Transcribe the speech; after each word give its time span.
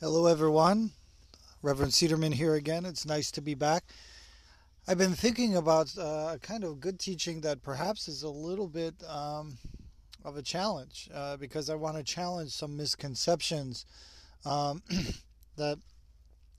Hello, 0.00 0.26
everyone. 0.26 0.92
Reverend 1.60 1.90
Cederman 1.90 2.32
here 2.32 2.54
again. 2.54 2.86
It's 2.86 3.04
nice 3.04 3.32
to 3.32 3.40
be 3.40 3.54
back. 3.54 3.82
I've 4.86 4.96
been 4.96 5.14
thinking 5.14 5.56
about 5.56 5.98
uh, 5.98 6.34
a 6.34 6.38
kind 6.40 6.62
of 6.62 6.78
good 6.78 7.00
teaching 7.00 7.40
that 7.40 7.64
perhaps 7.64 8.06
is 8.06 8.22
a 8.22 8.28
little 8.28 8.68
bit 8.68 8.94
um, 9.08 9.58
of 10.24 10.36
a 10.36 10.42
challenge 10.42 11.10
uh, 11.12 11.36
because 11.36 11.68
I 11.68 11.74
want 11.74 11.96
to 11.96 12.04
challenge 12.04 12.52
some 12.52 12.76
misconceptions 12.76 13.86
um, 14.44 14.84
that, 15.56 15.80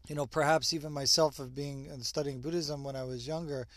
you 0.09 0.15
know, 0.15 0.25
perhaps 0.25 0.73
even 0.73 0.91
myself 0.91 1.39
of 1.39 1.55
being 1.55 1.87
and 1.89 2.05
studying 2.05 2.41
Buddhism 2.41 2.83
when 2.83 2.97
I 2.97 3.05
was 3.05 3.25
younger. 3.25 3.67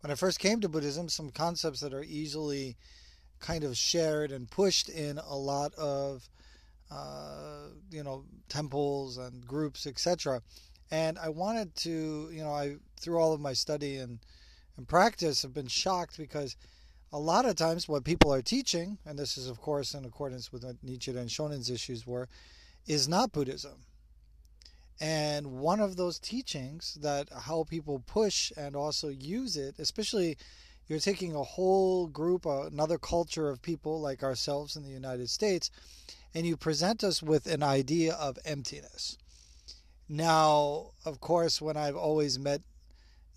When 0.00 0.10
I 0.10 0.14
first 0.14 0.38
came 0.38 0.62
to 0.62 0.68
Buddhism, 0.70 1.10
some 1.10 1.28
concepts 1.28 1.80
that 1.80 1.92
are 1.92 2.04
easily 2.04 2.78
kind 3.38 3.64
of 3.64 3.76
shared 3.76 4.32
and 4.32 4.50
pushed 4.50 4.88
in 4.88 5.18
a 5.18 5.36
lot 5.36 5.74
of 5.74 6.26
uh, 6.90 7.68
you 7.90 8.02
know, 8.02 8.24
temples 8.48 9.16
and 9.18 9.46
groups, 9.46 9.86
etc. 9.86 10.42
And 10.90 11.18
I 11.18 11.28
wanted 11.28 11.74
to, 11.76 12.30
you 12.32 12.42
know, 12.42 12.52
I 12.52 12.76
through 13.00 13.18
all 13.18 13.32
of 13.32 13.40
my 13.40 13.52
study 13.52 13.96
and 13.96 14.18
and 14.76 14.88
practice 14.88 15.42
have 15.42 15.54
been 15.54 15.68
shocked 15.68 16.16
because 16.16 16.56
a 17.12 17.18
lot 17.18 17.44
of 17.44 17.56
times 17.56 17.88
what 17.88 18.04
people 18.04 18.32
are 18.32 18.42
teaching, 18.42 18.98
and 19.04 19.18
this 19.18 19.36
is 19.36 19.48
of 19.48 19.60
course 19.60 19.94
in 19.94 20.04
accordance 20.04 20.52
with 20.52 20.64
what 20.64 20.84
Nichiren 20.84 21.18
and 21.18 21.30
Shonin's 21.30 21.70
issues 21.70 22.06
were, 22.06 22.28
is 22.86 23.08
not 23.08 23.32
Buddhism. 23.32 23.84
And 25.00 25.52
one 25.52 25.80
of 25.80 25.96
those 25.96 26.18
teachings 26.18 26.98
that 27.00 27.28
how 27.30 27.64
people 27.64 28.02
push 28.06 28.52
and 28.56 28.76
also 28.76 29.08
use 29.08 29.56
it, 29.56 29.78
especially 29.78 30.36
you're 30.90 30.98
taking 30.98 31.36
a 31.36 31.42
whole 31.44 32.08
group, 32.08 32.44
another 32.44 32.98
culture 32.98 33.48
of 33.48 33.62
people 33.62 34.00
like 34.00 34.24
ourselves 34.24 34.74
in 34.74 34.82
the 34.82 34.90
United 34.90 35.30
States, 35.30 35.70
and 36.34 36.44
you 36.44 36.56
present 36.56 37.04
us 37.04 37.22
with 37.22 37.46
an 37.46 37.62
idea 37.62 38.14
of 38.14 38.38
emptiness. 38.44 39.16
Now, 40.08 40.90
of 41.04 41.20
course, 41.20 41.62
when 41.62 41.76
I've 41.76 41.94
always 41.94 42.40
met 42.40 42.62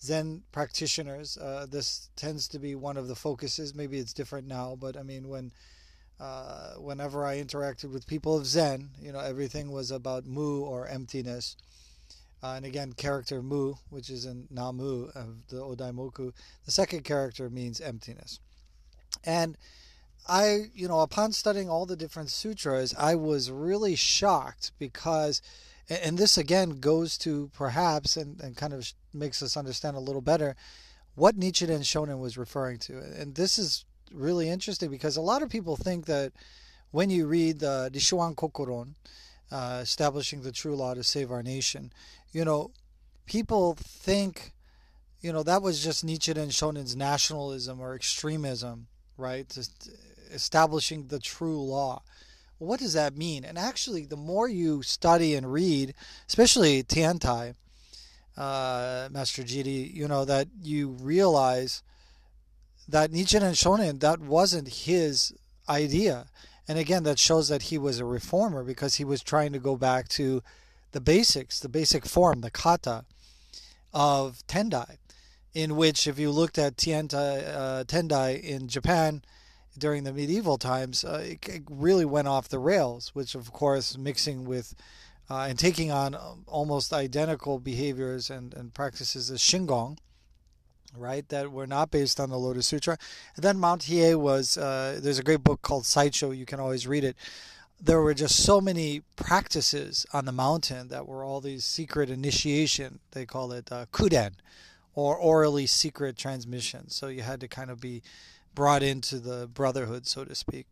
Zen 0.01 0.41
practitioners, 0.51 1.37
uh, 1.37 1.67
this 1.69 2.09
tends 2.15 2.47
to 2.47 2.59
be 2.59 2.73
one 2.73 2.97
of 2.97 3.07
the 3.07 3.15
focuses. 3.15 3.75
Maybe 3.75 3.99
it's 3.99 4.13
different 4.13 4.47
now, 4.47 4.75
but 4.75 4.97
I 4.97 5.03
mean, 5.03 5.29
when 5.29 5.51
uh, 6.19 6.73
whenever 6.73 7.23
I 7.23 7.37
interacted 7.37 7.91
with 7.91 8.07
people 8.07 8.35
of 8.35 8.47
Zen, 8.47 8.89
you 8.99 9.11
know, 9.11 9.19
everything 9.19 9.71
was 9.71 9.91
about 9.91 10.25
mu 10.25 10.61
or 10.61 10.87
emptiness. 10.87 11.55
Uh, 12.43 12.55
and 12.57 12.65
again, 12.65 12.91
character 12.91 13.41
mu, 13.41 13.75
which 13.89 14.09
is 14.09 14.25
in 14.25 14.47
Namu 14.51 15.09
of 15.15 15.47
the 15.47 15.57
Odaimoku, 15.57 16.33
the 16.65 16.71
second 16.71 17.05
character 17.05 17.49
means 17.49 17.79
emptiness. 17.79 18.41
And 19.23 19.57
I, 20.27 20.65
you 20.73 20.89
know, 20.89 20.99
upon 20.99 21.31
studying 21.31 21.69
all 21.69 21.85
the 21.85 21.95
different 21.95 22.29
sutras, 22.29 22.93
I 22.97 23.15
was 23.15 23.49
really 23.49 23.95
shocked 23.95 24.73
because, 24.77 25.41
and 25.89 26.17
this 26.17 26.37
again 26.37 26.81
goes 26.81 27.17
to 27.19 27.49
perhaps 27.53 28.17
and, 28.17 28.41
and 28.41 28.57
kind 28.57 28.73
of 28.73 28.91
makes 29.13 29.41
us 29.41 29.55
understand 29.55 29.95
a 29.95 30.01
little 30.01 30.21
better 30.21 30.57
what 31.15 31.39
Nichiren 31.39 31.81
Shonin 31.81 32.19
was 32.19 32.37
referring 32.37 32.79
to. 32.79 32.97
And 32.97 33.35
this 33.35 33.57
is 33.57 33.85
really 34.11 34.49
interesting 34.49 34.89
because 34.89 35.15
a 35.15 35.21
lot 35.21 35.43
of 35.43 35.49
people 35.49 35.77
think 35.77 36.07
that 36.07 36.33
when 36.91 37.09
you 37.09 37.25
read 37.25 37.59
the 37.59 37.89
Rissho 37.93 38.19
Ankokuron, 38.35 38.95
uh, 39.53 39.79
establishing 39.81 40.41
the 40.41 40.51
true 40.51 40.75
law 40.75 40.93
to 40.93 41.03
save 41.03 41.31
our 41.31 41.43
nation, 41.43 41.93
you 42.31 42.43
know, 42.43 42.71
people 43.25 43.75
think, 43.79 44.51
you 45.21 45.31
know, 45.31 45.43
that 45.43 45.61
was 45.61 45.83
just 45.83 46.05
Nichiren 46.05 46.49
Shonin's 46.49 46.95
nationalism 46.95 47.79
or 47.79 47.95
extremism, 47.95 48.87
right? 49.17 49.47
Just, 49.47 49.89
establishing 50.33 51.07
the 51.07 51.19
true 51.19 51.61
law. 51.61 52.01
What 52.57 52.79
does 52.79 52.93
that 52.93 53.15
mean? 53.15 53.45
And 53.45 53.57
actually, 53.57 54.05
the 54.05 54.17
more 54.17 54.47
you 54.47 54.83
study 54.83 55.35
and 55.35 55.51
read, 55.51 55.93
especially 56.27 56.83
Tiantai, 56.83 57.55
uh, 58.37 59.09
Master 59.11 59.43
Zhiyi, 59.43 59.93
you 59.93 60.07
know, 60.07 60.25
that 60.25 60.47
you 60.61 60.89
realize 60.89 61.83
that 62.87 63.11
Nichiren 63.11 63.53
Shonin, 63.53 63.99
that 63.99 64.19
wasn't 64.19 64.67
his 64.67 65.33
idea. 65.69 66.27
And 66.67 66.79
again, 66.79 67.03
that 67.03 67.19
shows 67.19 67.49
that 67.49 67.63
he 67.63 67.77
was 67.77 67.99
a 67.99 68.05
reformer 68.05 68.63
because 68.63 68.95
he 68.95 69.03
was 69.03 69.21
trying 69.21 69.51
to 69.53 69.59
go 69.59 69.75
back 69.75 70.07
to 70.09 70.41
the 70.91 71.01
basics, 71.01 71.59
the 71.59 71.69
basic 71.69 72.05
form, 72.05 72.41
the 72.41 72.51
kata 72.51 73.03
of 73.93 74.45
Tendai, 74.47 74.97
in 75.53 75.75
which, 75.75 76.07
if 76.07 76.17
you 76.17 76.31
looked 76.31 76.57
at 76.57 76.77
Tiantai, 76.77 77.55
uh, 77.55 77.83
Tendai 77.83 78.41
in 78.41 78.67
Japan, 78.67 79.23
during 79.77 80.03
the 80.03 80.13
medieval 80.13 80.57
times, 80.57 81.03
uh, 81.03 81.23
it, 81.23 81.49
it, 81.49 81.63
really 81.69 82.05
went 82.05 82.27
off 82.27 82.47
the 82.47 82.59
rails, 82.59 83.09
which, 83.13 83.35
of 83.35 83.51
course, 83.51 83.97
mixing 83.97 84.45
with 84.45 84.75
uh, 85.29 85.45
and 85.49 85.57
taking 85.57 85.91
on 85.91 86.13
um, 86.15 86.43
almost 86.47 86.93
identical 86.93 87.59
behaviors 87.59 88.29
and, 88.29 88.53
and 88.53 88.73
practices 88.73 89.31
as 89.31 89.39
Shingon, 89.39 89.97
right, 90.97 91.27
that 91.29 91.51
were 91.51 91.67
not 91.67 91.91
based 91.91 92.19
on 92.19 92.29
the 92.29 92.37
Lotus 92.37 92.67
Sutra. 92.67 92.97
And 93.35 93.43
then 93.43 93.57
Mount 93.57 93.83
Hiei 93.83 94.15
was, 94.15 94.57
uh, 94.57 94.99
there's 95.01 95.19
a 95.19 95.23
great 95.23 95.43
book 95.43 95.61
called 95.61 95.85
Sideshow. 95.85 96.31
you 96.31 96.45
can 96.45 96.59
always 96.59 96.87
read 96.87 97.03
it. 97.03 97.15
There 97.81 98.01
were 98.01 98.13
just 98.13 98.35
so 98.37 98.61
many 98.61 99.01
practices 99.15 100.05
on 100.13 100.25
the 100.25 100.31
mountain 100.31 100.87
that 100.87 101.07
were 101.07 101.23
all 101.23 101.41
these 101.41 101.65
secret 101.65 102.09
initiation, 102.09 102.99
they 103.11 103.25
call 103.25 103.51
it 103.51 103.71
uh, 103.71 103.87
kuden, 103.91 104.33
or 104.95 105.17
orally 105.17 105.65
secret 105.65 106.17
transmission. 106.17 106.89
So 106.89 107.07
you 107.07 107.23
had 107.23 107.41
to 107.41 107.47
kind 107.47 107.69
of 107.69 107.81
be 107.81 108.03
brought 108.55 108.83
into 108.83 109.19
the 109.19 109.47
brotherhood, 109.47 110.07
so 110.07 110.23
to 110.23 110.35
speak. 110.35 110.67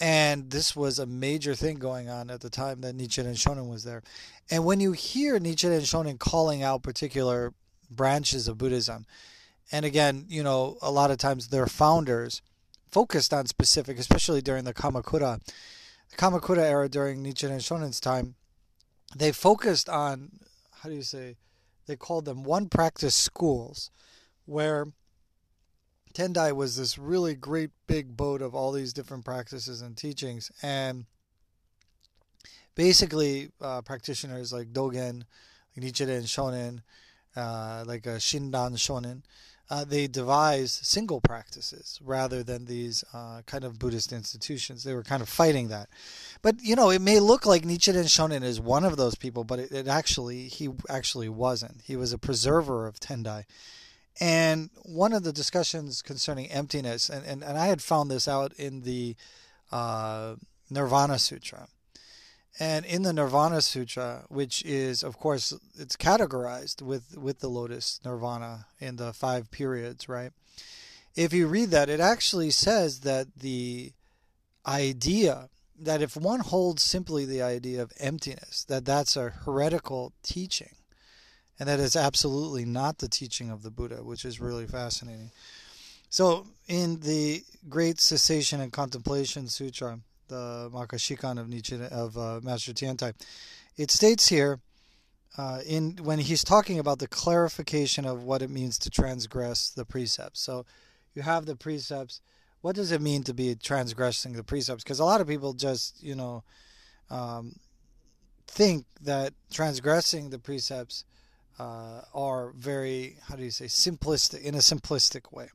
And 0.00 0.50
this 0.50 0.74
was 0.74 0.98
a 0.98 1.06
major 1.06 1.54
thing 1.54 1.78
going 1.78 2.08
on 2.08 2.30
at 2.30 2.40
the 2.40 2.50
time 2.50 2.80
that 2.80 2.96
Nichiren 2.96 3.36
Shonin 3.36 3.68
was 3.68 3.84
there. 3.84 4.02
And 4.50 4.64
when 4.64 4.80
you 4.80 4.92
hear 4.92 5.38
Nichiren 5.38 5.82
Shonin 5.82 6.18
calling 6.18 6.62
out 6.62 6.82
particular 6.82 7.52
branches 7.90 8.48
of 8.48 8.58
Buddhism, 8.58 9.06
and 9.72 9.86
again, 9.86 10.26
you 10.28 10.42
know, 10.42 10.76
a 10.82 10.90
lot 10.90 11.10
of 11.10 11.16
times 11.16 11.48
their 11.48 11.66
founders 11.66 12.42
focused 12.90 13.32
on 13.32 13.46
specific, 13.46 13.98
especially 13.98 14.42
during 14.42 14.64
the 14.64 14.74
Kamakura, 14.74 15.40
the 16.10 16.16
Kamakura 16.16 16.58
era 16.58 16.88
during 16.90 17.24
Nichiren 17.24 17.56
Shonin's 17.56 17.98
time, 17.98 18.34
they 19.16 19.32
focused 19.32 19.88
on, 19.88 20.30
how 20.82 20.90
do 20.90 20.94
you 20.94 21.02
say, 21.02 21.36
they 21.86 21.96
called 21.96 22.26
them 22.26 22.44
one 22.44 22.68
practice 22.68 23.14
schools, 23.14 23.90
where 24.44 24.88
Tendai 26.12 26.52
was 26.52 26.76
this 26.76 26.98
really 26.98 27.34
great 27.34 27.70
big 27.86 28.14
boat 28.16 28.42
of 28.42 28.54
all 28.54 28.72
these 28.72 28.92
different 28.92 29.24
practices 29.24 29.80
and 29.80 29.96
teachings, 29.96 30.52
and 30.62 31.06
basically 32.74 33.50
uh, 33.60 33.80
practitioners 33.80 34.52
like 34.52 34.72
Dogen, 34.72 35.24
like 35.74 35.84
Nichiren 35.86 36.24
Shonin, 36.24 36.82
uh, 37.34 37.84
like 37.86 38.04
a 38.06 38.16
Shinran 38.16 38.76
Shonin, 38.76 39.22
uh, 39.70 39.84
they 39.84 40.06
devised 40.06 40.84
single 40.84 41.20
practices 41.20 41.98
rather 42.04 42.42
than 42.42 42.66
these 42.66 43.04
uh, 43.14 43.42
kind 43.46 43.64
of 43.64 43.78
Buddhist 43.78 44.12
institutions. 44.12 44.84
They 44.84 44.94
were 44.94 45.02
kind 45.02 45.22
of 45.22 45.28
fighting 45.28 45.68
that. 45.68 45.88
But 46.42 46.56
you 46.62 46.76
know, 46.76 46.90
it 46.90 47.00
may 47.00 47.20
look 47.20 47.46
like 47.46 47.62
Nichiren 47.62 48.04
Shonin 48.04 48.42
is 48.42 48.60
one 48.60 48.84
of 48.84 48.96
those 48.96 49.14
people, 49.14 49.44
but 49.44 49.58
it, 49.58 49.72
it 49.72 49.88
actually 49.88 50.48
he 50.48 50.68
actually 50.88 51.28
wasn't. 51.28 51.82
He 51.84 51.96
was 51.96 52.12
a 52.12 52.18
preserver 52.18 52.86
of 52.86 53.00
Tendai 53.00 53.44
and 54.20 54.70
one 54.82 55.12
of 55.12 55.22
the 55.22 55.32
discussions 55.32 56.02
concerning 56.02 56.50
emptiness, 56.50 57.08
and, 57.08 57.24
and, 57.24 57.42
and 57.42 57.56
I 57.56 57.66
had 57.66 57.80
found 57.80 58.10
this 58.10 58.28
out 58.28 58.52
in 58.54 58.82
the 58.82 59.16
uh, 59.70 60.34
Nirvana 60.70 61.18
Sutra. 61.18 61.68
And 62.58 62.84
in 62.84 63.02
the 63.02 63.12
Nirvana 63.12 63.62
Sutra, 63.62 64.24
which 64.28 64.62
is, 64.64 65.02
of 65.02 65.18
course, 65.18 65.54
it's 65.78 65.96
categorized 65.96 66.82
with, 66.82 67.16
with 67.16 67.40
the 67.40 67.48
Lotus 67.48 68.00
Nirvana 68.04 68.66
in 68.78 68.96
the 68.96 69.12
five 69.12 69.50
periods, 69.50 70.08
right? 70.08 70.32
If 71.16 71.32
you 71.32 71.46
read 71.46 71.70
that, 71.70 71.88
it 71.88 72.00
actually 72.00 72.50
says 72.50 73.00
that 73.00 73.28
the 73.36 73.92
idea 74.66 75.48
that 75.78 76.02
if 76.02 76.16
one 76.16 76.40
holds 76.40 76.82
simply 76.82 77.24
the 77.24 77.42
idea 77.42 77.82
of 77.82 77.92
emptiness, 77.98 78.64
that 78.64 78.84
that's 78.84 79.16
a 79.16 79.30
heretical 79.30 80.12
teaching 80.22 80.76
and 81.62 81.68
that 81.68 81.78
is 81.78 81.94
absolutely 81.94 82.64
not 82.64 82.98
the 82.98 83.08
teaching 83.08 83.48
of 83.48 83.62
the 83.62 83.70
Buddha, 83.70 84.02
which 84.02 84.24
is 84.24 84.40
really 84.40 84.66
fascinating. 84.66 85.30
So, 86.10 86.48
in 86.66 86.98
the 86.98 87.44
Great 87.68 88.00
Cessation 88.00 88.60
and 88.60 88.72
Contemplation 88.72 89.46
Sutra, 89.46 90.00
the 90.32 90.70
Makashikan 90.72 91.38
of 91.38 91.48
Nietzsche 91.48 91.78
of 91.90 92.16
uh, 92.16 92.40
Master 92.42 92.72
Tiantai, 92.72 93.12
it 93.76 93.90
states 93.90 94.28
here, 94.28 94.60
uh, 95.38 95.60
in 95.66 95.98
when 96.02 96.18
he's 96.18 96.44
talking 96.44 96.78
about 96.78 96.98
the 96.98 97.06
clarification 97.06 98.04
of 98.04 98.24
what 98.24 98.42
it 98.42 98.50
means 98.50 98.78
to 98.78 98.90
transgress 98.90 99.70
the 99.70 99.84
precepts. 99.84 100.40
So, 100.40 100.64
you 101.14 101.22
have 101.22 101.46
the 101.46 101.56
precepts. 101.56 102.20
What 102.62 102.76
does 102.76 102.92
it 102.92 103.00
mean 103.00 103.22
to 103.24 103.34
be 103.34 103.54
transgressing 103.54 104.32
the 104.34 104.44
precepts? 104.44 104.84
Because 104.84 105.00
a 105.00 105.04
lot 105.04 105.20
of 105.20 105.28
people 105.28 105.52
just, 105.52 106.02
you 106.02 106.14
know, 106.14 106.44
um, 107.10 107.56
think 108.46 108.86
that 109.02 109.34
transgressing 109.50 110.30
the 110.30 110.38
precepts 110.38 111.04
uh, 111.58 112.02
are 112.14 112.52
very, 112.56 113.16
how 113.28 113.36
do 113.36 113.42
you 113.42 113.50
say, 113.50 113.66
simplistic, 113.66 114.42
in 114.42 114.54
a 114.54 114.58
simplistic 114.58 115.32
way. 115.32 115.48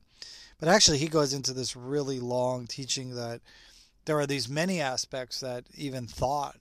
But 0.60 0.68
actually, 0.68 0.98
he 0.98 1.08
goes 1.08 1.32
into 1.32 1.52
this 1.52 1.76
really 1.76 2.18
long 2.18 2.66
teaching 2.66 3.14
that 3.14 3.40
there 4.08 4.18
are 4.18 4.26
these 4.26 4.48
many 4.48 4.80
aspects 4.80 5.40
that 5.40 5.64
even 5.76 6.06
thought 6.06 6.56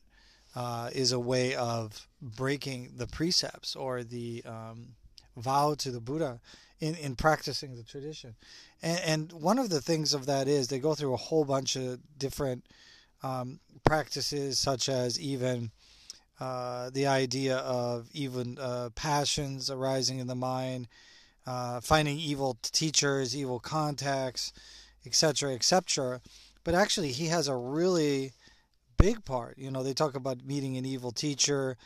uh, 0.54 0.90
is 0.94 1.14
a 1.14 1.20
way 1.20 1.56
of 1.56 2.06
breaking 2.22 2.92
the 2.98 3.08
precepts 3.08 3.74
or 3.74 4.04
the 4.04 4.44
um, 4.46 4.90
vow 5.38 5.74
to 5.76 5.90
the 5.90 6.02
Buddha 6.02 6.42
in, 6.82 6.96
in 6.96 7.16
practicing 7.16 7.78
the 7.78 7.84
tradition. 7.84 8.36
And, 8.84 9.00
and 9.00 9.32
one 9.32 9.60
of 9.60 9.70
the 9.70 9.80
things 9.80 10.14
of 10.14 10.26
that 10.26 10.50
is 10.50 10.68
they 10.68 10.80
go 10.80 10.94
through 10.94 11.14
a 11.14 11.18
whole 11.18 11.46
bunch 11.46 11.78
of 11.78 12.00
different 12.20 12.66
um, 13.24 13.62
practices, 13.86 14.60
such 14.60 14.90
as 14.90 15.18
even 15.18 15.72
uh, 16.42 16.90
the 16.90 17.08
idea 17.08 17.60
of 17.60 18.10
even 18.12 18.58
uh, 18.60 18.90
passions 18.94 19.72
arising 19.72 20.20
in 20.20 20.28
the 20.28 20.36
mind, 20.36 20.90
uh, 21.46 21.80
finding 21.80 22.20
evil 22.20 22.58
teachers, 22.62 23.38
evil 23.38 23.62
contacts, 23.62 24.52
etc., 25.06 25.54
etc. 25.54 26.20
But 26.68 26.76
actually, 26.76 27.14
he 27.14 27.28
has 27.28 27.48
a 27.48 27.56
really 27.56 28.34
big 28.98 29.24
part. 29.24 29.58
You 29.58 29.72
know, 29.72 29.84
they 29.84 29.94
talk 29.94 30.16
about 30.18 30.44
meeting 30.44 30.76
an 30.76 30.86
evil 30.86 31.14
teacher, 31.14 31.78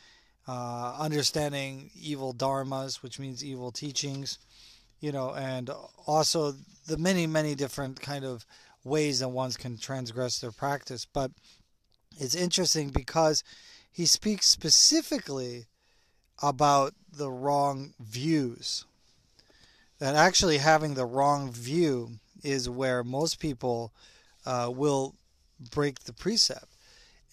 uh, 0.48 0.96
understanding 0.98 1.92
evil 1.94 2.34
dharmas, 2.34 3.04
which 3.04 3.20
means 3.20 3.46
evil 3.46 3.72
teachings. 3.72 4.40
You 5.00 5.12
know, 5.12 5.36
and 5.36 5.70
also 6.08 6.56
the 6.88 6.98
many, 6.98 7.28
many 7.28 7.54
different 7.54 8.02
kind 8.02 8.26
of 8.26 8.44
ways 8.84 9.20
that 9.20 9.30
ones 9.30 9.56
can 9.56 9.78
transgress 9.78 10.40
their 10.40 10.52
practice. 10.52 11.06
But 11.06 11.30
it's 12.18 12.34
interesting 12.34 12.90
because 12.90 13.44
he 13.92 14.08
speaks 14.08 14.48
specifically 14.48 15.68
about 16.42 16.96
the 17.16 17.30
wrong 17.30 17.94
views. 18.00 18.86
That 20.00 20.16
actually 20.16 20.58
having 20.58 20.96
the 20.96 21.06
wrong 21.06 21.52
view 21.52 22.14
is 22.42 22.68
where 22.68 23.04
most 23.04 23.38
people 23.38 23.94
uh, 24.46 24.72
will 24.74 25.16
break 25.72 26.02
the 26.02 26.14
precept. 26.14 26.76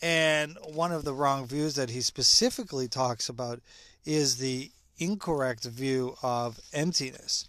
And 0.00 0.56
one 0.64 0.92
of 0.92 1.04
the 1.04 1.14
wrong 1.14 1.46
views 1.46 1.74
that 1.74 1.90
he 1.90 2.00
specifically 2.00 2.88
talks 2.88 3.28
about 3.28 3.60
is 4.04 4.36
the 4.36 4.70
incorrect 4.98 5.64
view 5.64 6.16
of 6.22 6.60
emptiness. 6.72 7.48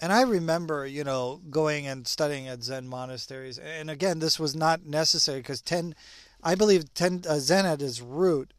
And 0.00 0.12
I 0.12 0.22
remember, 0.22 0.86
you 0.86 1.04
know, 1.04 1.40
going 1.50 1.86
and 1.86 2.06
studying 2.06 2.48
at 2.48 2.62
Zen 2.62 2.86
monasteries. 2.86 3.58
And 3.58 3.90
again, 3.90 4.18
this 4.18 4.38
was 4.38 4.54
not 4.54 4.84
necessary 4.84 5.40
because 5.40 5.62
ten 5.62 5.94
I 6.42 6.54
believe 6.54 6.92
ten, 6.94 7.22
uh, 7.28 7.38
Zen 7.38 7.66
at 7.66 7.82
its 7.82 8.00
root, 8.00 8.52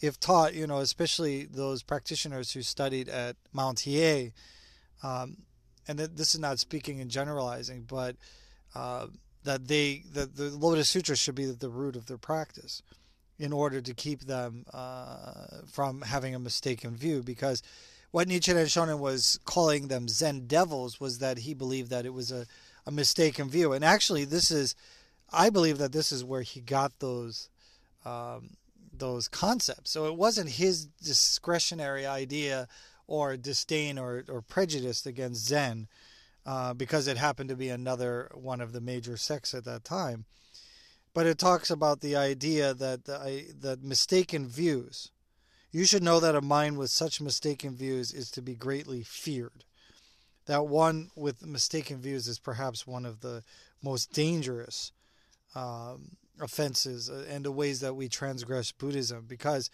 if 0.00 0.18
taught, 0.18 0.54
you 0.54 0.66
know, 0.66 0.78
especially 0.78 1.44
those 1.44 1.82
practitioners 1.82 2.52
who 2.52 2.62
studied 2.62 3.08
at 3.08 3.36
Mount 3.52 3.78
Hiei, 3.78 4.32
um, 5.02 5.38
and 5.88 5.98
this 5.98 6.34
is 6.34 6.40
not 6.40 6.58
speaking 6.58 7.00
and 7.00 7.10
generalizing, 7.10 7.82
but 7.82 8.16
uh, 8.74 9.06
that 9.46 9.68
they 9.68 10.04
that 10.12 10.36
the 10.36 10.50
Lotus 10.50 10.90
Sutra 10.90 11.16
should 11.16 11.34
be 11.34 11.46
the 11.46 11.70
root 11.70 11.96
of 11.96 12.06
their 12.06 12.18
practice, 12.18 12.82
in 13.38 13.52
order 13.52 13.80
to 13.80 13.94
keep 13.94 14.22
them 14.22 14.66
uh, 14.74 15.62
from 15.66 16.02
having 16.02 16.34
a 16.34 16.38
mistaken 16.38 16.96
view. 16.96 17.22
Because 17.22 17.62
what 18.10 18.28
Nichiren 18.28 18.66
Shonin 18.66 18.98
was 18.98 19.40
calling 19.44 19.88
them 19.88 20.08
Zen 20.08 20.46
devils 20.46 21.00
was 21.00 21.18
that 21.18 21.38
he 21.38 21.54
believed 21.54 21.90
that 21.90 22.06
it 22.06 22.12
was 22.12 22.30
a, 22.30 22.46
a 22.86 22.90
mistaken 22.90 23.48
view, 23.48 23.72
and 23.72 23.84
actually 23.84 24.24
this 24.24 24.50
is 24.50 24.74
I 25.32 25.50
believe 25.50 25.78
that 25.78 25.92
this 25.92 26.12
is 26.12 26.24
where 26.24 26.42
he 26.42 26.60
got 26.60 26.98
those 26.98 27.48
um, 28.04 28.50
those 28.92 29.28
concepts. 29.28 29.90
So 29.90 30.06
it 30.06 30.16
wasn't 30.16 30.50
his 30.50 30.86
discretionary 30.86 32.06
idea 32.06 32.68
or 33.06 33.36
disdain 33.36 33.98
or, 33.98 34.24
or 34.28 34.42
prejudice 34.42 35.06
against 35.06 35.46
Zen 35.46 35.88
uh, 36.46 36.72
because 36.72 37.08
it 37.08 37.16
happened 37.16 37.48
to 37.48 37.56
be 37.56 37.68
another 37.68 38.30
one 38.32 38.60
of 38.60 38.72
the 38.72 38.80
major 38.80 39.16
sects 39.16 39.52
at 39.52 39.64
that 39.64 39.84
time. 39.84 40.24
But 41.12 41.26
it 41.26 41.38
talks 41.38 41.70
about 41.70 42.00
the 42.00 42.14
idea 42.14 42.72
that 42.72 43.04
the, 43.06 43.46
that 43.60 43.82
mistaken 43.82 44.46
views. 44.46 45.10
You 45.72 45.84
should 45.84 46.04
know 46.04 46.20
that 46.20 46.36
a 46.36 46.40
mind 46.40 46.78
with 46.78 46.90
such 46.90 47.20
mistaken 47.20 47.74
views 47.74 48.12
is 48.12 48.30
to 48.30 48.42
be 48.42 48.54
greatly 48.54 49.02
feared. 49.02 49.64
That 50.46 50.68
one 50.68 51.10
with 51.16 51.44
mistaken 51.44 52.00
views 52.00 52.28
is 52.28 52.38
perhaps 52.38 52.86
one 52.86 53.04
of 53.04 53.20
the 53.20 53.42
most 53.82 54.12
dangerous 54.12 54.92
um, 55.56 56.12
offenses 56.40 57.08
and 57.08 57.44
the 57.44 57.50
ways 57.50 57.80
that 57.80 57.94
we 57.96 58.08
transgress 58.08 58.70
Buddhism. 58.70 59.24
Because, 59.26 59.68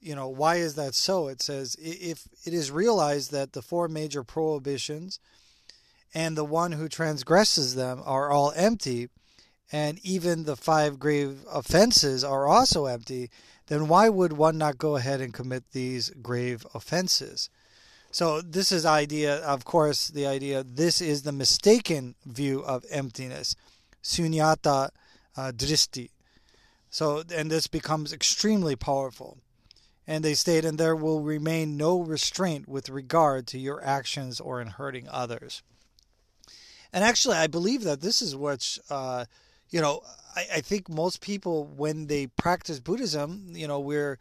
you 0.00 0.14
know, 0.14 0.28
why 0.28 0.56
is 0.56 0.76
that 0.76 0.94
so? 0.94 1.28
It 1.28 1.42
says 1.42 1.76
if 1.78 2.26
it 2.46 2.54
is 2.54 2.70
realized 2.70 3.32
that 3.32 3.52
the 3.52 3.60
four 3.62 3.88
major 3.88 4.24
prohibitions 4.24 5.20
and 6.14 6.36
the 6.36 6.44
one 6.44 6.72
who 6.72 6.88
transgresses 6.88 7.74
them 7.74 8.02
are 8.04 8.30
all 8.30 8.52
empty, 8.56 9.08
and 9.72 9.98
even 10.04 10.44
the 10.44 10.56
five 10.56 10.98
grave 10.98 11.44
offenses 11.50 12.24
are 12.24 12.46
also 12.46 12.86
empty, 12.86 13.30
then 13.68 13.86
why 13.86 14.08
would 14.08 14.32
one 14.32 14.58
not 14.58 14.78
go 14.78 14.96
ahead 14.96 15.20
and 15.20 15.32
commit 15.32 15.64
these 15.72 16.10
grave 16.22 16.66
offenses? 16.74 17.48
So 18.10 18.40
this 18.40 18.72
is 18.72 18.84
idea, 18.84 19.36
of 19.36 19.64
course, 19.64 20.08
the 20.08 20.26
idea. 20.26 20.64
This 20.64 21.00
is 21.00 21.22
the 21.22 21.32
mistaken 21.32 22.16
view 22.26 22.60
of 22.60 22.84
emptiness 22.90 23.54
sunyata 24.02 24.90
uh, 25.36 25.52
drishti. 25.54 26.10
So, 26.90 27.22
and 27.32 27.50
this 27.50 27.68
becomes 27.68 28.12
extremely 28.12 28.74
powerful. 28.74 29.38
And 30.06 30.24
they 30.24 30.34
state, 30.34 30.64
and 30.64 30.76
there 30.76 30.96
will 30.96 31.20
remain 31.20 31.76
no 31.76 32.00
restraint 32.00 32.68
with 32.68 32.88
regard 32.88 33.46
to 33.48 33.58
your 33.58 33.84
actions 33.84 34.40
or 34.40 34.60
in 34.60 34.68
hurting 34.68 35.08
others. 35.08 35.62
And 36.92 37.04
actually, 37.04 37.36
I 37.36 37.46
believe 37.46 37.84
that 37.84 38.00
this 38.00 38.20
is 38.20 38.34
what, 38.34 38.78
uh, 38.90 39.26
you 39.70 39.80
know, 39.80 40.02
I, 40.34 40.46
I 40.56 40.60
think 40.60 40.88
most 40.88 41.20
people, 41.20 41.66
when 41.66 42.06
they 42.06 42.26
practice 42.26 42.80
Buddhism, 42.80 43.52
you 43.52 43.68
know, 43.68 43.80
we're, 43.80 44.18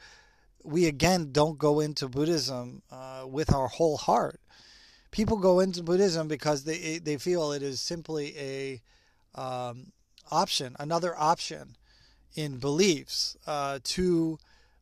we 0.64 0.86
again 0.86 1.32
don't 1.32 1.58
go 1.58 1.80
into 1.80 2.08
Buddhism 2.08 2.82
uh, 2.92 3.26
with 3.28 3.54
our 3.54 3.68
whole 3.68 3.98
heart. 3.98 4.40
People 5.12 5.38
go 5.38 5.60
into 5.60 5.82
Buddhism 5.82 6.28
because 6.28 6.64
they 6.66 7.00
they 7.00 7.18
feel 7.18 7.52
it 7.52 7.64
is 7.64 7.82
simply 7.82 8.38
a 8.38 8.82
um, 9.40 9.92
option, 10.30 10.76
another 10.80 11.18
option 11.18 11.76
in 12.36 12.58
beliefs 12.58 13.36
uh, 13.48 13.80
to 13.84 14.38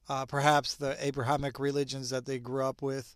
uh, 0.10 0.26
perhaps 0.26 0.76
the 0.76 0.98
Abrahamic 1.06 1.60
religions 1.60 2.10
that 2.10 2.26
they 2.26 2.40
grew 2.40 2.66
up 2.66 2.82
with, 2.82 3.16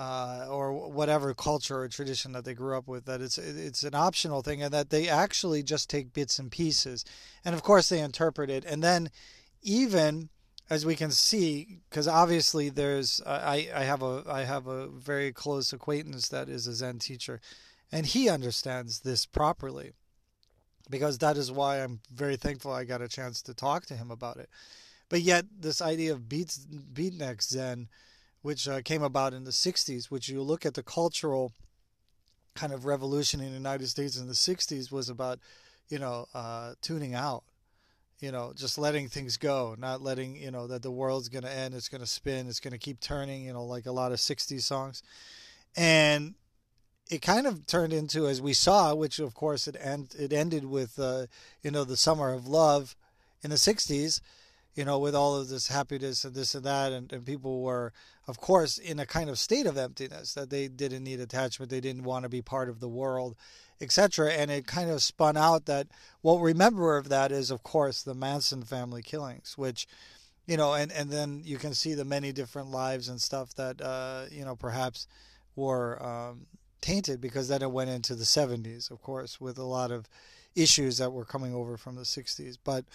uh, 0.00 0.46
or 0.48 0.72
whatever 0.90 1.34
culture 1.34 1.80
or 1.80 1.88
tradition 1.88 2.32
that 2.32 2.46
they 2.46 2.54
grew 2.54 2.74
up 2.74 2.88
with. 2.88 3.04
That 3.04 3.20
it's 3.20 3.36
it's 3.36 3.82
an 3.82 3.94
optional 3.94 4.40
thing, 4.40 4.62
and 4.62 4.72
that 4.72 4.88
they 4.88 5.08
actually 5.08 5.62
just 5.62 5.90
take 5.90 6.14
bits 6.14 6.38
and 6.38 6.50
pieces, 6.50 7.04
and 7.44 7.54
of 7.54 7.62
course 7.62 7.90
they 7.90 8.00
interpret 8.00 8.48
it, 8.48 8.64
and 8.64 8.82
then 8.82 9.10
even 9.62 10.30
as 10.70 10.86
we 10.86 10.96
can 10.96 11.10
see, 11.10 11.80
because 11.90 12.08
obviously 12.08 12.70
there's 12.70 13.20
I, 13.26 13.68
I 13.74 13.82
have 13.82 14.02
a 14.02 14.24
I 14.26 14.44
have 14.44 14.66
a 14.66 14.86
very 14.86 15.32
close 15.32 15.70
acquaintance 15.70 16.28
that 16.28 16.48
is 16.48 16.66
a 16.66 16.72
Zen 16.72 16.98
teacher, 17.00 17.38
and 17.92 18.06
he 18.06 18.30
understands 18.30 19.00
this 19.00 19.26
properly 19.26 19.92
because 20.88 21.18
that 21.18 21.36
is 21.36 21.52
why 21.52 21.82
I'm 21.82 22.00
very 22.10 22.36
thankful 22.36 22.72
I 22.72 22.84
got 22.84 23.02
a 23.02 23.08
chance 23.08 23.42
to 23.42 23.54
talk 23.54 23.84
to 23.86 23.94
him 23.94 24.10
about 24.10 24.38
it. 24.38 24.48
But 25.10 25.20
yet, 25.20 25.44
this 25.60 25.82
idea 25.82 26.12
of 26.12 26.28
beat, 26.28 26.56
beatnik 26.94 27.42
Zen, 27.42 27.88
which 28.42 28.68
uh, 28.68 28.80
came 28.82 29.02
about 29.02 29.34
in 29.34 29.44
the 29.44 29.50
60s, 29.50 30.06
which 30.10 30.28
you 30.28 30.42
look 30.42 30.64
at 30.64 30.74
the 30.74 30.82
cultural 30.82 31.52
kind 32.54 32.72
of 32.72 32.84
revolution 32.84 33.40
in 33.40 33.48
the 33.48 33.56
United 33.56 33.88
States 33.88 34.16
in 34.16 34.26
the 34.26 34.34
60s, 34.34 34.90
was 34.90 35.08
about, 35.08 35.38
you 35.88 35.98
know, 35.98 36.26
uh, 36.34 36.74
tuning 36.80 37.14
out, 37.14 37.44
you 38.20 38.32
know, 38.32 38.52
just 38.54 38.78
letting 38.78 39.08
things 39.08 39.36
go, 39.36 39.74
not 39.78 40.02
letting, 40.02 40.36
you 40.36 40.50
know, 40.50 40.66
that 40.66 40.82
the 40.82 40.90
world's 40.90 41.28
going 41.28 41.44
to 41.44 41.52
end, 41.52 41.74
it's 41.74 41.88
going 41.88 42.00
to 42.00 42.06
spin, 42.06 42.48
it's 42.48 42.60
going 42.60 42.72
to 42.72 42.78
keep 42.78 43.00
turning, 43.00 43.44
you 43.44 43.52
know, 43.52 43.64
like 43.64 43.86
a 43.86 43.92
lot 43.92 44.12
of 44.12 44.18
60s 44.18 44.62
songs. 44.62 45.02
And 45.76 46.34
it 47.10 47.22
kind 47.22 47.46
of 47.46 47.66
turned 47.66 47.92
into, 47.92 48.28
as 48.28 48.40
we 48.40 48.52
saw, 48.52 48.94
which 48.94 49.18
of 49.18 49.34
course 49.34 49.66
it 49.66 49.76
end, 49.80 50.14
it 50.18 50.32
ended 50.32 50.64
with, 50.64 50.98
uh, 50.98 51.26
you 51.62 51.70
know, 51.70 51.84
the 51.84 51.96
summer 51.96 52.32
of 52.32 52.46
love 52.46 52.96
in 53.42 53.50
the 53.50 53.56
'60s, 53.56 54.20
you 54.80 54.86
know, 54.86 54.98
with 54.98 55.14
all 55.14 55.36
of 55.36 55.50
this 55.50 55.68
happiness 55.68 56.24
and 56.24 56.34
this 56.34 56.54
and 56.54 56.64
that, 56.64 56.90
and, 56.90 57.12
and 57.12 57.26
people 57.26 57.60
were, 57.60 57.92
of 58.26 58.40
course, 58.40 58.78
in 58.78 58.98
a 58.98 59.04
kind 59.04 59.28
of 59.28 59.38
state 59.38 59.66
of 59.66 59.76
emptiness 59.76 60.32
that 60.32 60.48
they 60.48 60.68
didn't 60.68 61.04
need 61.04 61.20
attachment, 61.20 61.70
they 61.70 61.82
didn't 61.82 62.04
want 62.04 62.22
to 62.22 62.30
be 62.30 62.40
part 62.40 62.70
of 62.70 62.80
the 62.80 62.88
world, 62.88 63.36
etc. 63.82 64.32
And 64.32 64.50
it 64.50 64.66
kind 64.66 64.88
of 64.88 65.02
spun 65.02 65.36
out 65.36 65.66
that 65.66 65.88
what 66.22 66.40
we 66.40 66.52
remember 66.52 66.96
of 66.96 67.10
that 67.10 67.30
is, 67.30 67.50
of 67.50 67.62
course, 67.62 68.02
the 68.02 68.14
Manson 68.14 68.62
family 68.62 69.02
killings, 69.02 69.58
which 69.58 69.86
you 70.46 70.56
know, 70.56 70.72
and, 70.72 70.90
and 70.92 71.10
then 71.10 71.42
you 71.44 71.58
can 71.58 71.74
see 71.74 71.92
the 71.92 72.06
many 72.06 72.32
different 72.32 72.70
lives 72.70 73.10
and 73.10 73.20
stuff 73.20 73.54
that, 73.56 73.82
uh, 73.82 74.24
you 74.32 74.46
know, 74.46 74.56
perhaps 74.56 75.06
were 75.56 76.02
um, 76.02 76.46
tainted 76.80 77.20
because 77.20 77.48
then 77.48 77.60
it 77.60 77.70
went 77.70 77.90
into 77.90 78.14
the 78.14 78.24
70s, 78.24 78.90
of 78.90 79.02
course, 79.02 79.38
with 79.38 79.58
a 79.58 79.64
lot 79.64 79.90
of 79.90 80.08
issues 80.56 80.96
that 80.96 81.12
were 81.12 81.26
coming 81.26 81.54
over 81.54 81.76
from 81.76 81.96
the 81.96 82.02
60s. 82.02 82.56
But, 82.64 82.86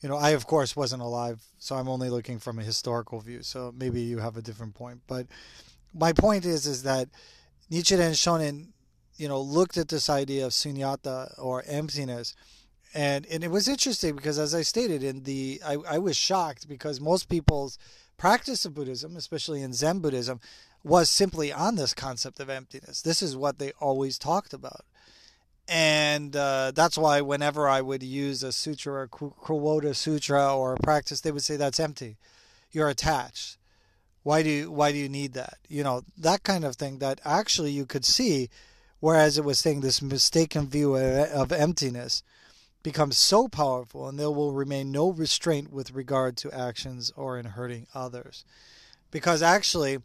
you 0.00 0.08
know, 0.08 0.16
I, 0.16 0.30
of 0.30 0.46
course, 0.46 0.74
wasn't 0.74 1.02
alive, 1.02 1.42
so 1.58 1.76
I'm 1.76 1.88
only 1.88 2.08
looking 2.08 2.38
from 2.38 2.58
a 2.58 2.62
historical 2.62 3.20
view. 3.20 3.42
So 3.42 3.72
maybe 3.76 4.00
you 4.00 4.18
have 4.18 4.36
a 4.36 4.42
different 4.42 4.74
point. 4.74 5.00
But 5.06 5.26
my 5.94 6.12
point 6.12 6.44
is, 6.44 6.66
is 6.66 6.82
that 6.84 7.08
Nichiren 7.70 8.12
Shonin, 8.12 8.68
you 9.16 9.28
know, 9.28 9.40
looked 9.40 9.76
at 9.76 9.88
this 9.88 10.08
idea 10.08 10.46
of 10.46 10.52
sunyata 10.52 11.34
or 11.38 11.62
emptiness 11.66 12.34
and 12.94 13.26
and 13.26 13.44
it 13.44 13.50
was 13.50 13.68
interesting 13.68 14.16
because 14.16 14.38
as 14.38 14.54
I 14.54 14.62
stated 14.62 15.02
in 15.02 15.22
the 15.22 15.60
I, 15.64 15.76
I 15.88 15.98
was 15.98 16.16
shocked 16.16 16.68
because 16.68 17.00
most 17.00 17.28
people's 17.28 17.78
practice 18.16 18.64
of 18.64 18.74
Buddhism, 18.74 19.16
especially 19.16 19.62
in 19.62 19.72
Zen 19.72 20.00
Buddhism, 20.00 20.40
was 20.82 21.08
simply 21.08 21.52
on 21.52 21.76
this 21.76 21.94
concept 21.94 22.40
of 22.40 22.50
emptiness. 22.50 23.02
This 23.02 23.22
is 23.22 23.36
what 23.36 23.58
they 23.58 23.72
always 23.80 24.18
talked 24.18 24.52
about. 24.52 24.84
And 25.72 26.34
uh, 26.34 26.72
that's 26.74 26.98
why 26.98 27.20
whenever 27.20 27.68
I 27.68 27.80
would 27.80 28.02
use 28.02 28.42
a 28.42 28.50
sutra 28.50 28.92
or 28.92 29.06
quote 29.06 29.94
sutra 29.94 30.52
or 30.52 30.74
a 30.74 30.78
practice, 30.78 31.20
they 31.20 31.30
would 31.30 31.44
say 31.44 31.56
that's 31.56 31.78
empty. 31.78 32.16
You're 32.72 32.88
attached. 32.88 33.56
Why 34.24 34.42
do 34.42 34.50
you, 34.50 34.72
why 34.72 34.90
do 34.90 34.98
you 34.98 35.08
need 35.08 35.32
that? 35.34 35.58
You 35.68 35.84
know 35.84 36.02
that 36.18 36.42
kind 36.42 36.64
of 36.64 36.74
thing. 36.74 36.98
That 36.98 37.20
actually 37.24 37.70
you 37.70 37.86
could 37.86 38.04
see, 38.04 38.50
whereas 38.98 39.38
it 39.38 39.44
was 39.44 39.60
saying 39.60 39.80
this 39.80 40.02
mistaken 40.02 40.68
view 40.68 40.96
of, 40.96 41.30
of 41.30 41.52
emptiness 41.52 42.24
becomes 42.82 43.16
so 43.16 43.46
powerful, 43.46 44.08
and 44.08 44.18
there 44.18 44.30
will 44.30 44.52
remain 44.52 44.90
no 44.90 45.10
restraint 45.10 45.72
with 45.72 45.92
regard 45.92 46.36
to 46.38 46.52
actions 46.52 47.12
or 47.14 47.38
in 47.38 47.46
hurting 47.46 47.86
others, 47.94 48.44
because 49.12 49.40
actually 49.40 49.98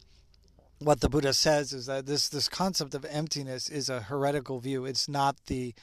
what 0.78 1.00
the 1.00 1.08
Buddha 1.08 1.32
says 1.32 1.72
is 1.72 1.86
that 1.86 2.06
this 2.06 2.28
this 2.28 2.48
concept 2.48 2.94
of 2.94 3.04
emptiness 3.06 3.68
is 3.68 3.88
a 3.88 4.00
heretical 4.00 4.60
view. 4.60 4.84
It's 4.84 5.08
not 5.08 5.36
the 5.46 5.74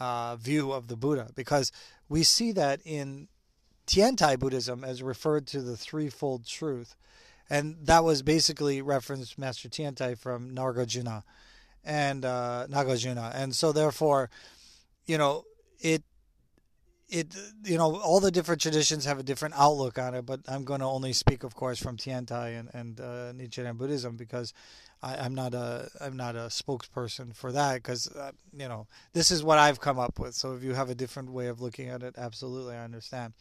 uh, 0.00 0.36
view 0.36 0.72
of 0.72 0.88
the 0.88 0.96
Buddha 0.96 1.30
because 1.34 1.70
we 2.08 2.22
see 2.22 2.52
that 2.52 2.80
in 2.84 3.28
Tiantai 3.86 4.38
Buddhism 4.38 4.84
as 4.84 5.02
referred 5.02 5.46
to 5.48 5.62
the 5.62 5.76
threefold 5.76 6.46
truth, 6.46 6.96
and 7.48 7.76
that 7.82 8.04
was 8.04 8.22
basically 8.22 8.82
referenced 8.82 9.38
Master 9.38 9.68
Tiantai 9.68 10.18
from 10.18 10.54
Nagarjuna 10.54 11.22
and 11.84 12.24
uh, 12.24 12.66
Nagarjuna, 12.68 13.32
and 13.34 13.54
so 13.54 13.72
therefore, 13.72 14.30
you 15.06 15.18
know, 15.18 15.44
it 15.80 16.02
it 17.12 17.36
you 17.64 17.76
know 17.76 18.00
all 18.00 18.20
the 18.20 18.30
different 18.30 18.62
traditions 18.62 19.04
have 19.04 19.18
a 19.18 19.22
different 19.22 19.54
outlook 19.56 19.98
on 19.98 20.14
it, 20.14 20.24
but 20.24 20.40
I'm 20.48 20.64
going 20.64 20.80
to 20.80 20.86
only 20.86 21.12
speak, 21.12 21.44
of 21.44 21.54
course, 21.54 21.78
from 21.78 21.96
Tiantai 21.96 22.58
and 22.58 22.70
and 22.72 23.00
uh, 23.00 23.32
Nichiren 23.32 23.76
Buddhism 23.76 24.16
because 24.16 24.54
I, 25.02 25.24
am 25.26 25.34
not 25.34 25.52
a 25.52 25.90
I'm 26.00 26.16
not 26.16 26.36
a 26.36 26.48
spokesperson 26.48 27.36
for 27.36 27.52
that 27.52 27.74
because 27.76 28.08
uh, 28.08 28.32
you 28.56 28.66
know 28.66 28.86
this 29.12 29.30
is 29.30 29.44
what 29.44 29.58
I've 29.58 29.80
come 29.80 29.98
up 29.98 30.18
with. 30.18 30.34
So 30.34 30.54
if 30.54 30.64
you 30.64 30.72
have 30.72 30.88
a 30.88 30.94
different 30.94 31.30
way 31.30 31.48
of 31.48 31.60
looking 31.60 31.88
at 31.88 32.02
it, 32.02 32.14
absolutely 32.16 32.76
I 32.76 32.84
understand. 32.84 33.34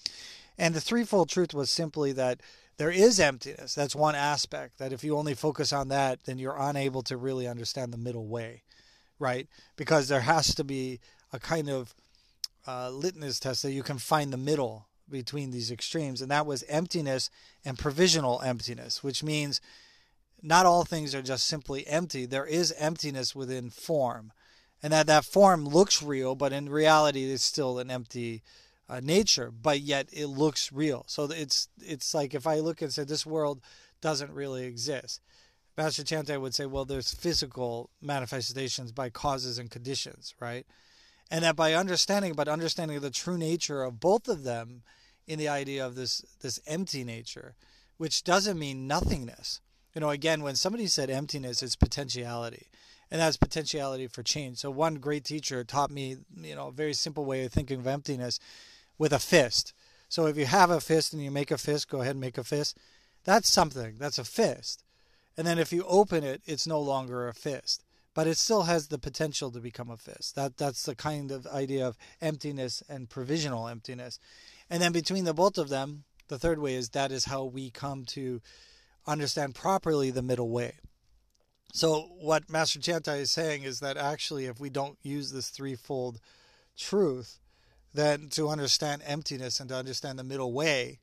And 0.58 0.76
the 0.76 0.82
threefold 0.82 1.30
truth 1.30 1.54
was 1.54 1.70
simply 1.70 2.12
that 2.12 2.42
there 2.78 2.92
is 2.92 3.20
emptiness. 3.20 3.74
That's 3.74 3.96
one 3.96 4.16
aspect. 4.16 4.80
That 4.80 4.92
if 4.92 5.04
you 5.04 5.18
only 5.18 5.34
focus 5.34 5.72
on 5.72 5.88
that, 5.88 6.26
then 6.26 6.38
you're 6.38 6.58
unable 6.60 7.04
to 7.04 7.16
really 7.16 7.48
understand 7.48 7.94
the 7.94 7.98
middle 7.98 8.28
way, 8.28 8.64
right? 9.18 9.48
Because 9.78 10.10
there 10.10 10.22
has 10.22 10.54
to 10.56 10.66
be 10.66 11.00
a 11.32 11.40
kind 11.40 11.70
of 11.70 11.96
uh, 12.68 12.90
litmus 12.90 13.40
test 13.40 13.64
that 13.64 13.72
you 13.72 13.84
can 13.84 13.98
find 13.98 14.32
the 14.32 14.38
middle 14.38 14.88
between 15.10 15.52
these 15.52 15.72
extremes, 15.72 16.22
and 16.22 16.32
that 16.32 16.46
was 16.46 16.64
emptiness 16.64 17.30
and 17.66 17.78
provisional 17.78 18.42
emptiness, 18.42 19.04
which 19.04 19.24
means 19.24 19.60
not 20.42 20.66
all 20.66 20.84
things 20.84 21.14
are 21.14 21.22
just 21.22 21.46
simply 21.46 21.86
empty. 21.88 22.26
There 22.26 22.46
is 22.46 22.74
emptiness 22.78 23.36
within 23.36 23.70
form, 23.70 24.32
and 24.82 24.94
that 24.94 25.08
that 25.08 25.26
form 25.26 25.66
looks 25.66 26.02
real, 26.02 26.36
but 26.36 26.54
in 26.54 26.70
reality, 26.70 27.32
it's 27.32 27.44
still 27.44 27.78
an 27.80 27.92
empty 27.92 28.42
uh, 28.90 29.00
nature. 29.02 29.52
But 29.52 29.82
yet, 29.82 30.08
it 30.12 30.28
looks 30.28 30.72
real. 30.72 31.04
So 31.08 31.26
it's 31.26 31.68
it's 31.80 32.14
like 32.14 32.34
if 32.34 32.48
I 32.48 32.60
look 32.60 32.82
and 32.82 32.94
say 32.94 33.04
this 33.04 33.26
world 33.26 33.62
doesn't 34.02 34.34
really 34.34 34.66
exist. 34.66 35.22
Master 35.78 36.04
Tiantai 36.04 36.40
would 36.40 36.54
say, 36.54 36.66
well, 36.66 36.86
there's 36.86 37.14
physical 37.14 37.90
manifestations 38.02 38.92
by 38.92 39.10
causes 39.10 39.58
and 39.58 39.72
conditions, 39.72 40.36
right? 40.40 40.66
And 41.32 41.46
that 41.46 41.56
by 41.56 41.74
understanding, 41.74 42.34
but 42.34 42.50
understanding 42.50 43.00
the 43.00 43.10
true 43.10 43.38
nature 43.38 43.84
of 43.84 44.02
both 44.02 44.28
of 44.28 44.44
them 44.44 44.84
in 45.26 45.40
the 45.40 45.48
idea 45.48 45.84
of 45.84 45.96
this 45.96 46.24
this 46.42 46.60
empty 46.68 47.06
nature, 47.06 47.56
which 47.98 48.24
doesn't 48.24 48.60
mean 48.60 48.86
nothingness. 48.86 49.62
You 49.96 50.02
know, 50.02 50.10
again, 50.10 50.44
when 50.44 50.56
somebody 50.56 50.88
said 50.88 51.10
emptiness, 51.10 51.64
it's 51.64 51.78
potentiality, 51.78 52.68
and 53.10 53.22
that's 53.22 53.38
potentiality 53.38 54.08
for 54.08 54.24
change. 54.24 54.58
So 54.58 54.70
one 54.70 54.96
great 54.96 55.24
teacher 55.24 55.64
taught 55.64 55.90
me, 55.90 56.18
you 56.36 56.56
know, 56.56 56.68
a 56.68 56.74
very 56.74 56.94
simple 56.94 57.24
way 57.24 57.46
of 57.46 57.54
thinking 57.54 57.80
of 57.80 57.88
emptiness 57.88 58.38
with 58.98 59.14
a 59.14 59.20
fist. 59.20 59.74
So 60.10 60.26
if 60.26 60.38
you 60.38 60.46
have 60.46 60.70
a 60.70 60.82
fist 60.82 61.14
and 61.14 61.24
you 61.24 61.32
make 61.32 61.52
a 61.52 61.58
fist, 61.58 61.90
go 61.90 62.02
ahead 62.02 62.12
and 62.12 62.22
make 62.22 62.38
a 62.38 62.44
fist. 62.44 62.78
That's 63.24 63.50
something. 63.50 63.96
That's 63.98 64.20
a 64.20 64.26
fist. 64.26 64.84
And 65.38 65.48
then 65.48 65.60
if 65.60 65.72
you 65.72 65.86
open 65.88 66.26
it, 66.26 66.42
it's 66.46 66.68
no 66.68 66.82
longer 66.82 67.30
a 67.30 67.34
fist 67.34 67.84
but 68.14 68.28
it 68.28 68.38
still 68.38 68.64
has 68.64 68.88
the 68.88 69.00
potential 69.00 69.52
to 69.52 69.60
become 69.60 69.90
a 69.90 69.98
fist. 69.98 70.36
That 70.36 70.58
that's 70.58 70.84
the 70.84 70.96
kind 70.96 71.32
of 71.32 71.48
idea 71.48 71.88
of 71.88 71.98
emptiness 72.22 72.84
and 72.90 73.10
provisional 73.10 73.68
emptiness. 73.68 74.20
And 74.70 74.82
then 74.82 74.92
between 74.92 75.26
the 75.26 75.34
both 75.34 75.58
of 75.58 75.70
them, 75.70 76.04
the 76.28 76.40
third 76.40 76.60
way 76.60 76.76
is 76.76 76.90
that 76.90 77.12
is 77.12 77.26
how 77.26 77.46
we 77.46 77.70
come 77.70 78.06
to 78.06 78.42
understand 79.08 79.56
properly 79.56 80.12
the 80.12 80.22
middle 80.22 80.50
way. 80.50 80.74
So 81.74 82.10
what 82.20 82.50
Master 82.50 82.80
Tiantai 82.80 83.20
is 83.20 83.32
saying 83.32 83.64
is 83.64 83.80
that 83.80 83.98
actually 83.98 84.46
if 84.46 84.60
we 84.60 84.70
don't 84.70 84.98
use 85.02 85.32
this 85.32 85.50
threefold 85.50 86.20
truth, 86.78 87.40
then 87.94 88.28
to 88.30 88.50
understand 88.50 89.02
emptiness 89.06 89.60
and 89.60 89.70
to 89.70 89.76
understand 89.76 90.20
the 90.20 90.24
middle 90.24 90.54
way, 90.54 91.00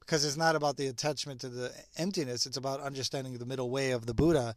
because 0.00 0.24
it's 0.24 0.36
not 0.36 0.56
about 0.56 0.76
the 0.76 0.86
attachment 0.86 1.40
to 1.40 1.48
the 1.48 1.72
emptiness, 1.96 2.46
it's 2.46 2.56
about 2.56 2.80
understanding 2.80 3.38
the 3.38 3.46
middle 3.46 3.70
way 3.70 3.92
of 3.92 4.06
the 4.06 4.14
Buddha 4.14 4.54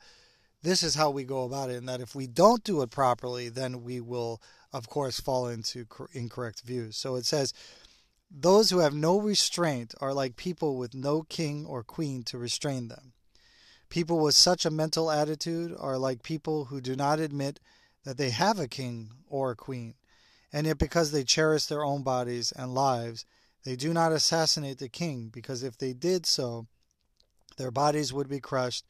this 0.64 0.84
is 0.84 0.96
how 0.96 1.10
we 1.10 1.24
go 1.24 1.44
about 1.44 1.70
it. 1.70 1.78
And 1.78 1.90
that 1.90 2.02
if 2.02 2.16
we 2.16 2.28
don't 2.28 2.64
do 2.64 2.82
it 2.82 2.92
properly, 2.92 3.50
then 3.50 3.84
we 3.84 4.00
will, 4.00 4.42
of 4.72 4.88
course, 4.88 5.20
fall 5.20 5.48
into 5.48 5.86
incorrect 6.14 6.62
views. 6.62 6.98
So 6.98 7.16
it 7.16 7.26
says, 7.26 7.54
those 8.30 8.70
who 8.70 8.80
have 8.80 8.94
no 8.94 9.20
restraint 9.20 9.94
are 10.00 10.14
like 10.14 10.38
people 10.38 10.78
with 10.78 10.96
no 10.96 11.24
king 11.24 11.66
or 11.66 11.84
queen 11.84 12.24
to 12.24 12.38
restrain 12.38 12.88
them. 12.88 13.12
People 13.90 14.20
with 14.20 14.36
such 14.36 14.66
a 14.66 14.72
mental 14.72 15.12
attitude 15.12 15.76
are 15.78 15.98
like 15.98 16.24
people 16.24 16.66
who 16.66 16.80
do 16.80 16.96
not 16.96 17.20
admit 17.20 17.60
that 18.06 18.18
they 18.18 18.30
have 18.30 18.58
a 18.58 18.70
king 18.70 19.12
or 19.28 19.52
a 19.52 19.56
queen, 19.56 19.96
and 20.54 20.66
yet 20.66 20.78
because 20.78 21.12
they 21.12 21.26
cherish 21.26 21.66
their 21.66 21.84
own 21.84 22.02
bodies 22.02 22.54
and 22.54 22.74
lives, 22.74 23.26
they 23.66 23.76
do 23.76 23.94
not 23.94 24.14
assassinate 24.14 24.78
the 24.78 24.88
king, 24.88 25.30
because 25.32 25.62
if 25.62 25.78
they 25.78 25.92
did 25.92 26.26
so, 26.26 26.68
their 27.58 27.70
bodies 27.70 28.14
would 28.14 28.30
be 28.30 28.40
crushed 28.40 28.86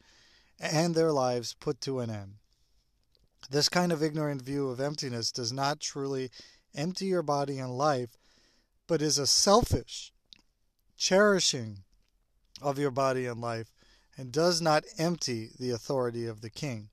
and 0.62 0.94
their 0.94 1.12
lives 1.12 1.54
put 1.58 1.80
to 1.82 1.98
an 1.98 2.08
end. 2.08 2.34
This 3.50 3.68
kind 3.68 3.90
of 3.90 4.02
ignorant 4.02 4.42
view 4.42 4.68
of 4.68 4.80
emptiness 4.80 5.32
does 5.32 5.52
not 5.52 5.80
truly 5.80 6.30
empty 6.74 7.06
your 7.06 7.22
body 7.22 7.58
and 7.58 7.76
life, 7.76 8.16
but 8.86 9.02
is 9.02 9.18
a 9.18 9.26
selfish 9.26 10.12
cherishing 10.96 11.78
of 12.62 12.78
your 12.78 12.92
body 12.92 13.26
and 13.26 13.40
life, 13.40 13.72
and 14.16 14.30
does 14.30 14.60
not 14.60 14.84
empty 14.98 15.50
the 15.58 15.70
authority 15.70 16.26
of 16.26 16.40
the 16.40 16.50
king. 16.50 16.90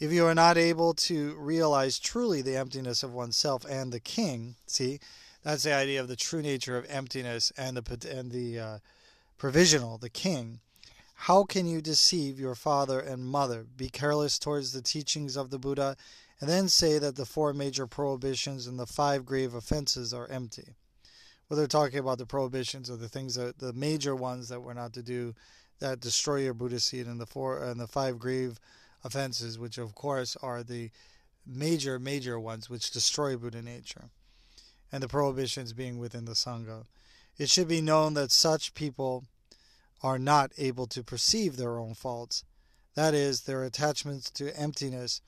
If 0.00 0.12
you 0.12 0.26
are 0.26 0.34
not 0.34 0.58
able 0.58 0.92
to 0.94 1.34
realize 1.36 2.00
truly 2.00 2.42
the 2.42 2.56
emptiness 2.56 3.04
of 3.04 3.12
oneself 3.12 3.64
and 3.64 3.92
the 3.92 4.00
king, 4.00 4.56
see, 4.66 4.98
that's 5.44 5.62
the 5.62 5.72
idea 5.72 6.00
of 6.00 6.08
the 6.08 6.16
true 6.16 6.42
nature 6.42 6.76
of 6.76 6.86
emptiness 6.90 7.52
and 7.56 7.76
the 7.76 8.10
and 8.10 8.32
the 8.32 8.58
uh, 8.58 8.78
provisional, 9.38 9.98
the 9.98 10.10
king. 10.10 10.60
How 11.14 11.44
can 11.44 11.66
you 11.66 11.80
deceive 11.80 12.38
your 12.38 12.54
father 12.54 13.00
and 13.00 13.24
mother? 13.24 13.64
Be 13.64 13.88
careless 13.88 14.38
towards 14.38 14.72
the 14.72 14.82
teachings 14.82 15.36
of 15.36 15.50
the 15.50 15.58
Buddha, 15.58 15.96
and 16.40 16.50
then 16.50 16.68
say 16.68 16.98
that 16.98 17.16
the 17.16 17.24
four 17.24 17.54
major 17.54 17.86
prohibitions 17.86 18.66
and 18.66 18.78
the 18.78 18.86
five 18.86 19.24
grave 19.24 19.54
offenses 19.54 20.12
are 20.12 20.28
empty. 20.28 20.74
Well, 21.48 21.56
they're 21.56 21.66
talking 21.66 21.98
about 21.98 22.18
the 22.18 22.26
prohibitions 22.26 22.90
or 22.90 22.96
the 22.96 23.08
things 23.08 23.36
that 23.36 23.58
the 23.58 23.72
major 23.72 24.14
ones 24.14 24.48
that 24.48 24.60
we're 24.60 24.74
not 24.74 24.92
to 24.94 25.02
do 25.02 25.34
that 25.78 26.00
destroy 26.00 26.40
your 26.40 26.54
Buddha 26.54 26.80
seed, 26.80 27.06
and 27.06 27.20
the 27.20 27.26
four 27.26 27.62
and 27.62 27.80
the 27.80 27.86
five 27.86 28.18
grave 28.18 28.58
offenses, 29.02 29.58
which 29.58 29.78
of 29.78 29.94
course 29.94 30.36
are 30.42 30.62
the 30.62 30.90
major 31.46 31.98
major 31.98 32.38
ones 32.40 32.68
which 32.68 32.90
destroy 32.90 33.36
Buddha 33.36 33.62
nature, 33.62 34.10
and 34.90 35.02
the 35.02 35.08
prohibitions 35.08 35.72
being 35.72 35.98
within 35.98 36.24
the 36.24 36.32
sangha. 36.32 36.84
It 37.38 37.50
should 37.50 37.68
be 37.68 37.80
known 37.80 38.14
that 38.14 38.30
such 38.30 38.74
people 38.74 39.24
are 40.04 40.18
not 40.18 40.52
able 40.58 40.86
to 40.86 41.02
perceive 41.02 41.56
their 41.56 41.78
own 41.78 41.94
faults, 41.94 42.44
that 42.94 43.14
is, 43.14 43.40
their 43.40 43.64
attachments 43.64 44.28
to 44.28 44.54
emptiness, 44.54 45.22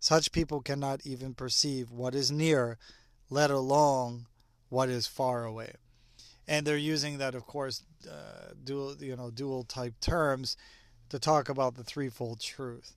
such 0.00 0.32
people 0.32 0.62
cannot 0.62 1.02
even 1.04 1.34
perceive 1.34 1.90
what 1.90 2.14
is 2.14 2.32
near, 2.32 2.78
let 3.28 3.50
alone 3.50 4.24
what 4.70 4.88
is 4.88 5.06
far 5.06 5.44
away. 5.44 5.74
And 6.48 6.66
they're 6.66 6.78
using 6.78 7.18
that, 7.18 7.34
of 7.34 7.46
course, 7.46 7.82
uh, 8.10 8.54
dual, 8.64 8.96
you 9.00 9.14
know, 9.14 9.30
dual 9.30 9.64
type 9.64 10.00
terms 10.00 10.56
to 11.10 11.18
talk 11.18 11.50
about 11.50 11.74
the 11.74 11.84
threefold 11.84 12.40
truth. 12.40 12.94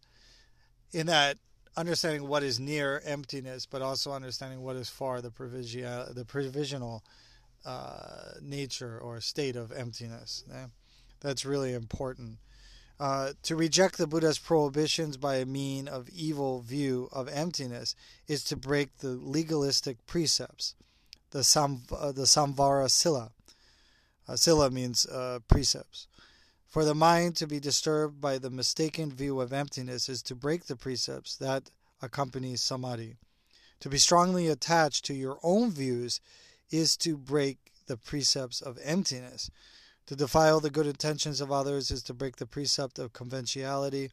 In 0.93 1.07
that, 1.07 1.37
understanding 1.75 2.29
what 2.29 2.43
is 2.43 2.61
near 2.61 3.01
emptiness, 3.05 3.65
but 3.65 3.81
also 3.81 4.13
understanding 4.13 4.61
what 4.61 4.77
is 4.77 4.87
far 4.87 5.21
the 5.21 5.31
provision, 5.31 5.83
the 6.13 6.23
provisional 6.23 7.03
uh, 7.65 8.35
nature 8.41 8.97
or 8.97 9.19
state 9.19 9.57
of 9.57 9.73
emptiness. 9.73 10.45
Yeah? 10.49 10.67
That's 11.25 11.43
really 11.43 11.73
important. 11.73 12.37
Uh, 12.99 13.31
to 13.41 13.55
reject 13.55 13.97
the 13.97 14.05
Buddha's 14.05 14.37
prohibitions 14.37 15.17
by 15.17 15.37
a 15.37 15.45
mean 15.45 15.87
of 15.87 16.07
evil 16.09 16.61
view 16.61 17.09
of 17.11 17.27
emptiness 17.27 17.95
is 18.27 18.43
to 18.43 18.55
break 18.55 18.99
the 18.99 19.09
legalistic 19.09 20.05
precepts. 20.05 20.75
the 21.31 21.43
Sam, 21.43 21.81
uh, 21.91 22.11
the 22.11 22.27
Samvara 22.27 22.91
Sila. 22.91 23.31
Uh, 24.27 24.35
sila 24.35 24.69
means 24.69 25.07
uh, 25.07 25.39
precepts. 25.47 26.07
For 26.67 26.85
the 26.85 26.93
mind 26.93 27.35
to 27.37 27.47
be 27.47 27.59
disturbed 27.59 28.21
by 28.21 28.37
the 28.37 28.51
mistaken 28.51 29.11
view 29.11 29.41
of 29.41 29.51
emptiness 29.51 30.07
is 30.07 30.21
to 30.23 30.35
break 30.35 30.65
the 30.65 30.75
precepts 30.75 31.35
that 31.37 31.71
accompany 32.03 32.55
samadhi. 32.55 33.15
To 33.79 33.89
be 33.89 33.97
strongly 33.97 34.47
attached 34.47 35.05
to 35.05 35.15
your 35.15 35.39
own 35.41 35.71
views 35.71 36.21
is 36.69 36.95
to 36.97 37.17
break 37.17 37.57
the 37.87 37.97
precepts 37.97 38.61
of 38.61 38.77
emptiness. 38.83 39.49
To 40.07 40.15
defile 40.15 40.59
the 40.59 40.69
good 40.69 40.85
intentions 40.85 41.41
of 41.41 41.51
others 41.51 41.89
is 41.89 42.03
to 42.03 42.13
break 42.13 42.35
the 42.35 42.45
precept 42.45 42.99
of 42.99 43.13
conventionality. 43.13 44.11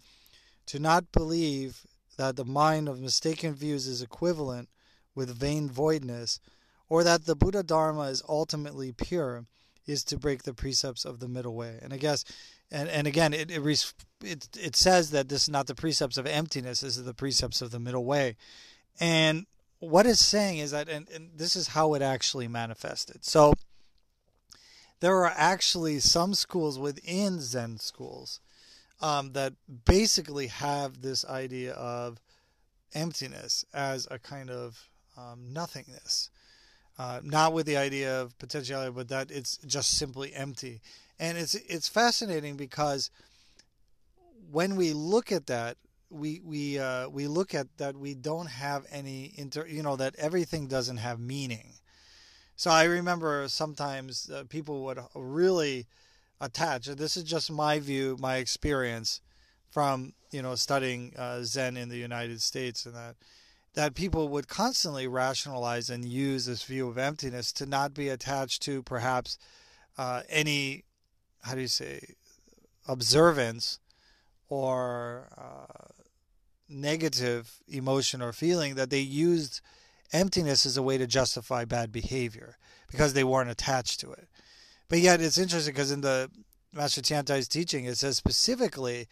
To 0.66 0.78
not 0.78 1.12
believe 1.12 1.87
that 2.16 2.37
the 2.37 2.44
mind 2.44 2.88
of 2.88 3.00
mistaken 3.00 3.54
views 3.54 3.87
is 3.87 4.02
equivalent 4.02 4.68
with 5.14 5.37
vain 5.37 5.68
voidness, 5.68 6.40
or 6.88 7.04
that 7.04 7.26
the 7.26 7.37
Buddha 7.37 7.62
Dharma 7.62 8.02
is 8.02 8.22
ultimately 8.28 8.92
pure, 8.92 9.44
is 9.87 10.04
to 10.04 10.16
break 10.16 10.44
the 10.44 10.54
precepts 10.54 11.04
of 11.04 11.20
the 11.20 11.28
middle 11.28 11.54
way. 11.54 11.78
And 11.82 11.92
I 11.92 11.96
guess, 11.96 12.25
and, 12.70 12.88
and 12.88 13.06
again, 13.06 13.34
it, 13.34 13.50
it, 13.50 13.92
it, 14.22 14.49
it 14.58 14.76
says 14.76 15.11
that 15.11 15.28
this 15.28 15.42
is 15.42 15.49
not 15.49 15.66
the 15.66 15.75
precepts 15.75 16.16
of 16.16 16.26
emptiness, 16.26 16.80
this 16.80 16.96
is 16.96 17.04
the 17.04 17.14
precepts 17.14 17.61
of 17.61 17.70
the 17.70 17.80
middle 17.80 18.04
way. 18.04 18.37
And 19.00 19.46
what 19.80 20.06
it's 20.06 20.25
saying 20.25 20.58
is 20.58 20.70
that, 20.70 20.88
and, 20.88 21.08
and 21.11 21.30
this 21.37 21.56
is 21.56 21.68
how 21.68 21.94
it 21.94 22.02
actually 22.02 22.49
manifested. 22.49 23.25
So, 23.25 23.54
there 25.02 25.16
are 25.16 25.35
actually 25.37 25.99
some 25.99 26.32
schools 26.32 26.78
within 26.78 27.40
Zen 27.40 27.78
schools 27.78 28.38
um, 29.00 29.32
that 29.32 29.52
basically 29.85 30.47
have 30.47 31.02
this 31.02 31.25
idea 31.25 31.73
of 31.73 32.21
emptiness 32.94 33.64
as 33.75 34.06
a 34.12 34.21
kind 34.21 34.49
of 34.49 34.88
um, 35.16 35.52
nothingness. 35.52 36.30
Uh, 36.97 37.18
not 37.25 37.52
with 37.52 37.66
the 37.66 37.76
idea 37.76 38.21
of 38.21 38.38
potentiality, 38.38 38.92
but 38.92 39.09
that 39.09 39.32
it's 39.32 39.56
just 39.66 39.99
simply 39.99 40.32
empty. 40.35 40.80
And 41.18 41.37
it's 41.37 41.56
it's 41.56 41.88
fascinating 41.88 42.56
because 42.56 43.11
when 44.52 44.76
we 44.76 44.92
look 44.92 45.32
at 45.32 45.47
that, 45.47 45.78
we 46.11 46.40
we 46.44 46.78
uh, 46.78 47.09
we 47.09 47.26
look 47.26 47.56
at 47.56 47.66
that 47.78 47.97
we 47.97 48.14
don't 48.14 48.47
have 48.47 48.87
any 48.88 49.32
inter, 49.35 49.66
you 49.66 49.82
know, 49.82 49.97
that 49.97 50.14
everything 50.16 50.68
doesn't 50.68 50.99
have 50.99 51.18
meaning. 51.18 51.73
So 52.62 52.71
I 52.71 52.85
remember 52.85 53.49
sometimes 53.49 54.31
uh, 54.31 54.45
people 54.49 54.85
would 54.85 55.00
really 55.16 55.88
attach. 56.40 56.87
This 56.87 57.16
is 57.16 57.25
just 57.25 57.50
my 57.50 57.81
view, 57.81 58.16
my 58.21 58.37
experience 58.37 59.21
from 59.73 60.12
you 60.31 60.42
know 60.42 60.54
studying 60.54 61.12
uh, 61.19 61.42
Zen 61.42 61.76
in 61.76 61.88
the 61.88 61.97
United 61.97 62.40
States, 62.40 62.87
and 62.87 62.95
that 62.95 63.16
that 63.75 63.97
people 63.97 64.28
would 64.28 64.47
constantly 64.47 65.09
rationalize 65.09 65.90
and 65.90 66.04
use 66.04 66.47
this 66.47 66.62
view 66.62 66.87
of 66.87 66.99
emptiness 66.99 67.50
to 67.54 67.66
not 67.66 67.95
be 67.95 68.09
attached 68.09 68.62
to 68.62 68.85
perhaps 68.85 69.38
uh, 69.99 70.23
any 70.28 70.85
how 71.42 71.57
do 71.57 71.62
you 71.62 71.66
say 71.66 72.14
observance 72.87 73.81
or 74.49 75.26
uh, 75.37 75.88
negative 76.69 77.61
emotion 77.66 78.23
or 78.23 78.33
feeling 78.33 78.76
that 78.76 78.90
they 78.90 79.00
used 79.00 79.61
emptiness 80.12 80.66
is 80.66 80.76
a 80.76 80.83
way 80.83 80.99
to 80.99 81.07
justify 81.07 81.64
bad 81.64 81.92
behavior 81.92 82.57
because 82.90 83.14
they 83.14 83.25
weren't 83.25 83.50
attached 83.50 84.00
to 84.00 84.12
it. 84.12 84.28
But 84.88 84.99
yet 84.99 85.21
it's 85.21 85.38
interesting 85.38 85.73
because 85.73 85.90
in 85.90 86.02
the 86.02 86.31
Master 86.73 87.00
Tiantai's 87.00 87.49
teaching, 87.49 87.85
it 87.85 87.97
says 87.97 88.16
specifically, 88.16 89.09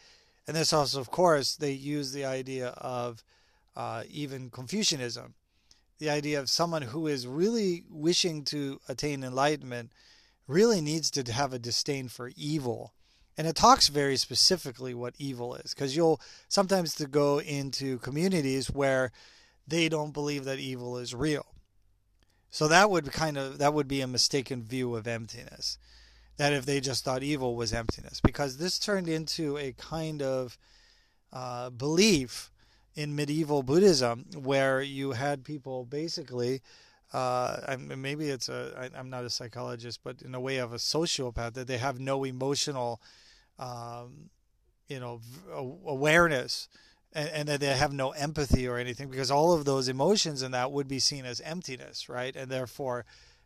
and 0.46 0.56
this 0.56 0.72
also, 0.72 1.00
of 1.00 1.10
course, 1.10 1.56
they 1.56 1.72
use 1.72 2.12
the 2.12 2.24
idea 2.24 2.68
of 2.68 3.22
uh, 3.76 4.02
even 4.10 4.50
Confucianism, 4.50 5.34
the 5.98 6.10
idea 6.10 6.40
of 6.40 6.50
someone 6.50 6.82
who 6.82 7.06
is 7.06 7.26
really 7.26 7.84
wishing 7.90 8.44
to 8.44 8.80
attain 8.88 9.22
enlightenment 9.22 9.92
really 10.46 10.80
needs 10.80 11.10
to 11.12 11.32
have 11.32 11.52
a 11.52 11.58
disdain 11.58 12.08
for 12.08 12.32
evil. 12.36 12.92
And 13.38 13.46
it 13.46 13.56
talks 13.56 13.88
very 13.88 14.16
specifically 14.16 14.92
what 14.92 15.14
evil 15.18 15.54
is, 15.54 15.72
because 15.72 15.96
you'll 15.96 16.20
sometimes 16.48 16.94
to 16.96 17.06
go 17.06 17.40
into 17.40 17.98
communities 17.98 18.70
where 18.70 19.12
they 19.66 19.88
don't 19.88 20.12
believe 20.12 20.44
that 20.44 20.58
evil 20.58 20.98
is 20.98 21.14
real. 21.14 21.46
So 22.50 22.66
that 22.68 22.90
would 22.90 23.12
kind 23.12 23.38
of 23.38 23.58
that 23.58 23.72
would 23.74 23.88
be 23.88 24.00
a 24.00 24.06
mistaken 24.06 24.62
view 24.62 24.96
of 24.96 25.06
emptiness. 25.06 25.78
That 26.36 26.52
if 26.52 26.66
they 26.66 26.80
just 26.80 27.04
thought 27.04 27.22
evil 27.22 27.54
was 27.54 27.72
emptiness, 27.72 28.20
because 28.20 28.56
this 28.56 28.78
turned 28.78 29.08
into 29.08 29.56
a 29.58 29.72
kind 29.72 30.22
of 30.22 30.58
uh, 31.32 31.70
belief 31.70 32.50
in 32.94 33.14
medieval 33.14 33.62
Buddhism 33.62 34.26
where 34.34 34.82
you 34.82 35.12
had 35.12 35.44
people 35.44 35.84
basically. 35.84 36.60
Uh, 37.12 37.76
maybe 37.76 38.30
it's 38.30 38.48
a. 38.48 38.72
I, 38.94 38.98
I'm 38.98 39.10
not 39.10 39.24
a 39.24 39.30
psychologist, 39.30 39.98
but 40.04 40.22
in 40.22 40.32
a 40.32 40.40
way 40.40 40.58
of 40.58 40.72
a 40.72 40.76
sociopath, 40.76 41.54
that 41.54 41.66
they 41.66 41.78
have 41.78 41.98
no 41.98 42.22
emotional, 42.22 43.00
um, 43.58 44.30
you 44.86 45.00
know, 45.00 45.20
awareness 45.84 46.68
and, 47.12 47.28
and 47.30 47.48
that 47.48 47.60
they 47.60 47.74
have 47.74 47.92
no 47.92 48.10
empathy 48.10 48.66
or 48.66 48.78
anything 48.78 49.08
because 49.08 49.30
all 49.30 49.52
of 49.52 49.64
those 49.64 49.88
emotions 49.88 50.42
and 50.42 50.54
that 50.54 50.72
would 50.72 50.88
be 50.88 50.98
seen 50.98 51.24
as 51.24 51.40
emptiness, 51.40 52.08
right? 52.08 52.34
And 52.34 52.50
therefore 52.50 53.04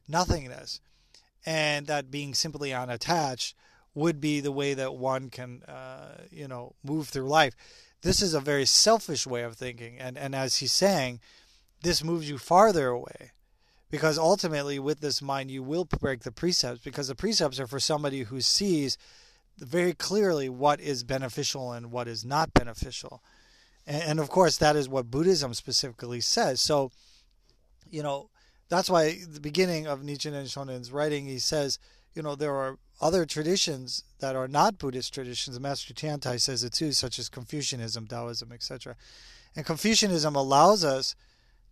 nothingness. 0.09 0.81
And 1.47 1.87
that 1.87 2.11
being 2.11 2.35
simply 2.35 2.73
unattached 2.73 3.55
would 3.95 4.21
be 4.21 4.41
the 4.41 4.53
way 4.53 4.75
that 4.75 4.95
one 4.95 5.31
can, 5.31 5.63
uh, 5.65 6.23
you 6.31 6.49
know, 6.49 6.75
move 6.83 7.09
through 7.09 7.29
life. 7.29 7.55
This 8.03 8.21
is 8.21 8.35
a 8.35 8.41
very 8.41 8.67
selfish 8.67 9.27
way 9.27 9.43
of 9.43 9.57
thinking. 9.57 9.99
And, 9.99 10.19
and 10.19 10.35
as 10.35 10.57
he's 10.57 10.73
saying, 10.73 11.21
this 11.83 12.03
moves 12.03 12.29
you 12.29 12.39
farther 12.39 12.89
away 12.89 13.33
because 13.91 14.19
ultimately 14.19 14.79
with 14.79 15.01
this 15.01 15.23
mind 15.23 15.51
you 15.51 15.63
will 15.63 15.85
break 15.85 16.23
the 16.23 16.33
precepts 16.33 16.83
because 16.83 17.09
the 17.09 17.15
precepts 17.15 17.61
are 17.61 17.67
for 17.67 17.79
somebody 17.79 18.23
who 18.23 18.41
sees 18.41 18.99
very 19.59 19.93
clearly 19.93 20.49
what 20.49 20.81
is 20.81 21.05
beneficial 21.05 21.73
and 21.73 21.93
what 21.93 22.09
is 22.09 22.25
not 22.25 22.53
beneficial 22.53 23.23
and, 23.87 24.19
of 24.19 24.31
course, 24.31 24.57
that 24.59 24.77
is 24.77 24.89
what 24.89 25.11
Buddhism 25.11 25.53
specifically 25.55 26.21
says. 26.21 26.61
So, 26.61 26.91
you 27.91 28.03
know, 28.03 28.31
that's 28.69 28.89
why 28.89 29.19
the 29.31 29.41
beginning 29.41 29.87
of 29.87 30.01
Nichiren 30.01 30.51
Shonin's 30.51 30.91
writing, 30.91 31.27
he 31.27 31.39
says, 31.39 31.79
you 32.15 32.23
know, 32.23 32.35
there 32.35 32.55
are 32.55 32.79
other 33.01 33.27
traditions 33.27 34.05
that 34.21 34.37
are 34.37 34.49
not 34.49 34.79
Buddhist 34.79 35.13
traditions. 35.13 35.59
Master 35.61 35.93
Tiantai 35.93 36.41
says 36.41 36.65
it 36.65 36.73
too, 36.73 36.93
such 36.93 37.19
as 37.19 37.29
Confucianism, 37.29 38.07
Taoism, 38.07 38.53
etc. 38.53 38.97
And 39.55 39.67
Confucianism 39.67 40.35
allows 40.35 40.85
us 40.85 41.15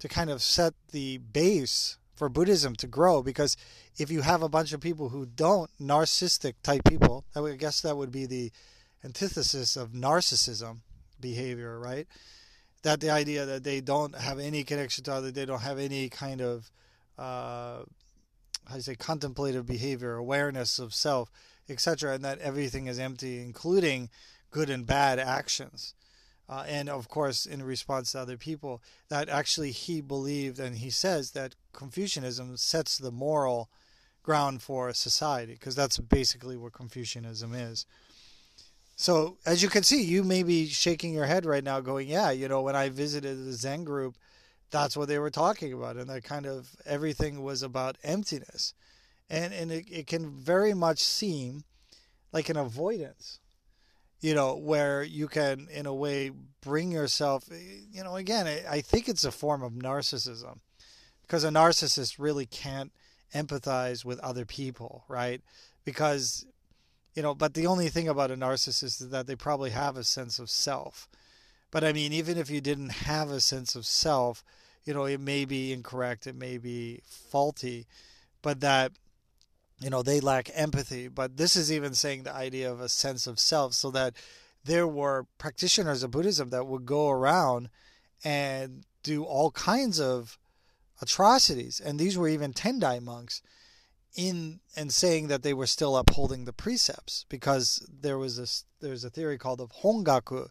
to 0.00 0.08
kind 0.08 0.30
of 0.30 0.42
set 0.42 0.74
the 0.90 1.18
base 1.18 1.96
for 2.14 2.28
Buddhism 2.28 2.76
to 2.76 2.86
grow 2.86 3.22
because 3.22 3.56
if 3.98 4.10
you 4.10 4.22
have 4.22 4.42
a 4.42 4.48
bunch 4.48 4.72
of 4.72 4.80
people 4.80 5.08
who 5.08 5.26
don't, 5.26 5.70
narcissistic 5.80 6.54
type 6.62 6.82
people, 6.84 7.24
I 7.34 7.50
guess 7.52 7.80
that 7.82 7.96
would 7.96 8.12
be 8.12 8.26
the 8.26 8.52
antithesis 9.04 9.76
of 9.76 9.90
narcissism, 9.90 10.78
behavior, 11.22 11.78
right? 11.78 12.06
That 12.82 13.00
the 13.00 13.08
idea 13.08 13.46
that 13.46 13.64
they 13.64 13.80
don't 13.80 14.14
have 14.14 14.38
any 14.38 14.64
connection 14.64 15.04
to 15.04 15.14
other, 15.14 15.30
they 15.30 15.46
don't 15.46 15.62
have 15.62 15.78
any 15.78 16.10
kind 16.10 16.42
of, 16.42 16.70
uh, 17.18 17.86
how 18.66 18.72
do 18.72 18.76
you 18.76 18.82
say, 18.82 18.96
contemplative 18.96 19.64
behavior, 19.64 20.16
awareness 20.16 20.78
of 20.78 20.92
self, 20.92 21.30
etc., 21.70 22.12
and 22.14 22.24
that 22.24 22.40
everything 22.40 22.88
is 22.88 22.98
empty, 22.98 23.40
including 23.40 24.10
good 24.50 24.68
and 24.68 24.86
bad 24.86 25.18
actions. 25.18 25.94
Uh, 26.48 26.64
and 26.68 26.90
of 26.90 27.08
course, 27.08 27.46
in 27.46 27.62
response 27.62 28.12
to 28.12 28.18
other 28.18 28.36
people, 28.36 28.82
that 29.08 29.28
actually 29.30 29.70
he 29.70 30.02
believed, 30.02 30.58
and 30.58 30.76
he 30.76 30.90
says 30.90 31.30
that 31.30 31.54
Confucianism 31.72 32.56
sets 32.58 32.98
the 32.98 33.12
moral 33.12 33.70
ground 34.22 34.60
for 34.60 34.92
society, 34.92 35.54
because 35.54 35.74
that's 35.74 35.98
basically 35.98 36.56
what 36.56 36.72
Confucianism 36.72 37.54
is. 37.54 37.86
So 38.94 39.38
as 39.46 39.62
you 39.62 39.68
can 39.68 39.82
see, 39.82 40.02
you 40.02 40.22
may 40.22 40.42
be 40.42 40.66
shaking 40.68 41.14
your 41.14 41.26
head 41.26 41.44
right 41.44 41.64
now, 41.64 41.80
going, 41.80 42.08
"Yeah, 42.08 42.30
you 42.30 42.48
know, 42.48 42.62
when 42.62 42.76
I 42.76 42.88
visited 42.88 43.44
the 43.44 43.52
Zen 43.52 43.84
group, 43.84 44.16
that's 44.70 44.96
what 44.96 45.08
they 45.08 45.18
were 45.18 45.30
talking 45.30 45.72
about, 45.72 45.96
and 45.96 46.08
that 46.10 46.24
kind 46.24 46.46
of 46.46 46.76
everything 46.86 47.42
was 47.42 47.62
about 47.62 47.98
emptiness, 48.02 48.74
and 49.28 49.52
and 49.52 49.72
it, 49.72 49.86
it 49.90 50.06
can 50.06 50.30
very 50.30 50.74
much 50.74 50.98
seem 51.00 51.64
like 52.32 52.48
an 52.48 52.56
avoidance, 52.56 53.40
you 54.20 54.34
know, 54.34 54.56
where 54.56 55.02
you 55.02 55.28
can, 55.28 55.68
in 55.70 55.84
a 55.84 55.94
way, 55.94 56.30
bring 56.62 56.90
yourself, 56.90 57.44
eh, 57.52 57.80
you 57.90 58.02
know, 58.02 58.16
again, 58.16 58.46
I 58.68 58.80
think 58.80 59.08
it's 59.08 59.24
a 59.24 59.32
form 59.32 59.62
of 59.62 59.72
narcissism, 59.72 60.60
because 61.22 61.44
a 61.44 61.50
narcissist 61.50 62.16
really 62.18 62.46
can't 62.46 62.92
empathize 63.34 64.04
with 64.04 64.18
other 64.20 64.46
people, 64.46 65.04
right? 65.08 65.42
Because 65.84 66.46
you 67.14 67.22
know 67.22 67.34
but 67.34 67.54
the 67.54 67.66
only 67.66 67.88
thing 67.88 68.08
about 68.08 68.30
a 68.30 68.36
narcissist 68.36 69.00
is 69.00 69.08
that 69.10 69.26
they 69.26 69.36
probably 69.36 69.70
have 69.70 69.96
a 69.96 70.04
sense 70.04 70.38
of 70.38 70.50
self. 70.50 71.08
But 71.70 71.84
i 71.84 71.92
mean 71.92 72.12
even 72.12 72.36
if 72.38 72.50
you 72.50 72.60
didn't 72.60 72.90
have 72.90 73.30
a 73.30 73.40
sense 73.40 73.74
of 73.74 73.86
self 73.86 74.44
you 74.84 74.92
know 74.92 75.04
it 75.04 75.20
may 75.20 75.44
be 75.44 75.72
incorrect 75.72 76.26
it 76.26 76.34
may 76.34 76.58
be 76.58 77.00
faulty 77.04 77.86
but 78.42 78.60
that 78.60 78.92
you 79.82 79.90
know 79.90 80.02
they 80.02 80.20
lack 80.20 80.50
empathy. 80.54 81.08
But 81.08 81.36
this 81.36 81.56
is 81.56 81.72
even 81.72 81.94
saying 81.94 82.22
the 82.22 82.34
idea 82.34 82.70
of 82.70 82.80
a 82.80 82.88
sense 82.88 83.26
of 83.26 83.38
self 83.38 83.74
so 83.74 83.90
that 83.90 84.14
there 84.64 84.86
were 84.86 85.26
practitioners 85.38 86.02
of 86.02 86.12
buddhism 86.12 86.50
that 86.50 86.66
would 86.66 86.86
go 86.86 87.10
around 87.10 87.68
and 88.24 88.84
do 89.02 89.24
all 89.24 89.50
kinds 89.50 89.98
of 90.00 90.38
atrocities. 91.00 91.80
And 91.80 91.98
these 91.98 92.16
were 92.16 92.28
even 92.28 92.52
Tendai 92.52 93.02
monks 93.02 93.42
in 94.14 94.60
and 94.76 94.92
saying 94.92 95.28
that 95.28 95.42
they 95.42 95.54
were 95.54 95.66
still 95.66 95.96
upholding 95.96 96.44
the 96.44 96.52
precepts 96.52 97.24
because 97.28 97.86
there 97.88 98.18
was 98.18 98.36
this 98.36 98.64
there's 98.80 99.04
a 99.04 99.10
theory 99.10 99.38
called 99.38 99.60
of 99.60 99.70
hongaku 99.82 100.48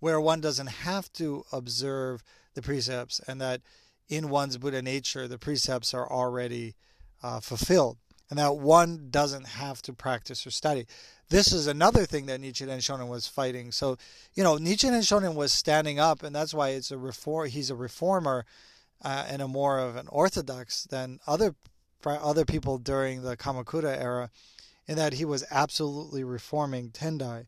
where 0.00 0.20
one 0.20 0.40
doesn't 0.40 0.66
have 0.66 1.12
to 1.12 1.44
observe 1.52 2.22
the 2.54 2.62
precepts 2.62 3.20
and 3.26 3.40
that 3.40 3.60
in 4.08 4.28
one's 4.28 4.58
Buddha 4.58 4.82
nature 4.82 5.26
the 5.26 5.38
precepts 5.38 5.94
are 5.94 6.10
already 6.10 6.74
uh, 7.22 7.40
fulfilled 7.40 7.96
and 8.30 8.38
that 8.38 8.56
one 8.56 9.08
doesn't 9.10 9.46
have 9.46 9.82
to 9.82 9.92
practice 9.92 10.46
or 10.46 10.50
study. 10.50 10.86
This 11.30 11.52
is 11.52 11.66
another 11.66 12.06
thing 12.06 12.26
that 12.26 12.40
Nichiren 12.40 12.78
Shonin 12.78 13.08
was 13.08 13.26
fighting. 13.26 13.72
So, 13.72 13.96
you 14.34 14.44
know, 14.44 14.56
Nichiren 14.56 15.00
Shonin 15.00 15.34
was 15.34 15.52
standing 15.52 15.98
up, 15.98 16.22
and 16.22 16.34
that's 16.34 16.54
why 16.54 16.70
it's 16.70 16.92
a 16.92 16.98
reform. 16.98 17.48
He's 17.48 17.70
a 17.70 17.74
reformer 17.74 18.46
uh, 19.02 19.26
and 19.28 19.42
a 19.42 19.48
more 19.48 19.80
of 19.80 19.96
an 19.96 20.06
orthodox 20.08 20.84
than 20.84 21.18
other 21.26 21.56
other 22.04 22.44
people 22.44 22.78
during 22.78 23.22
the 23.22 23.36
Kamakura 23.36 24.00
era, 24.00 24.30
in 24.86 24.96
that 24.96 25.14
he 25.14 25.24
was 25.24 25.44
absolutely 25.50 26.24
reforming 26.24 26.90
Tendai. 26.90 27.46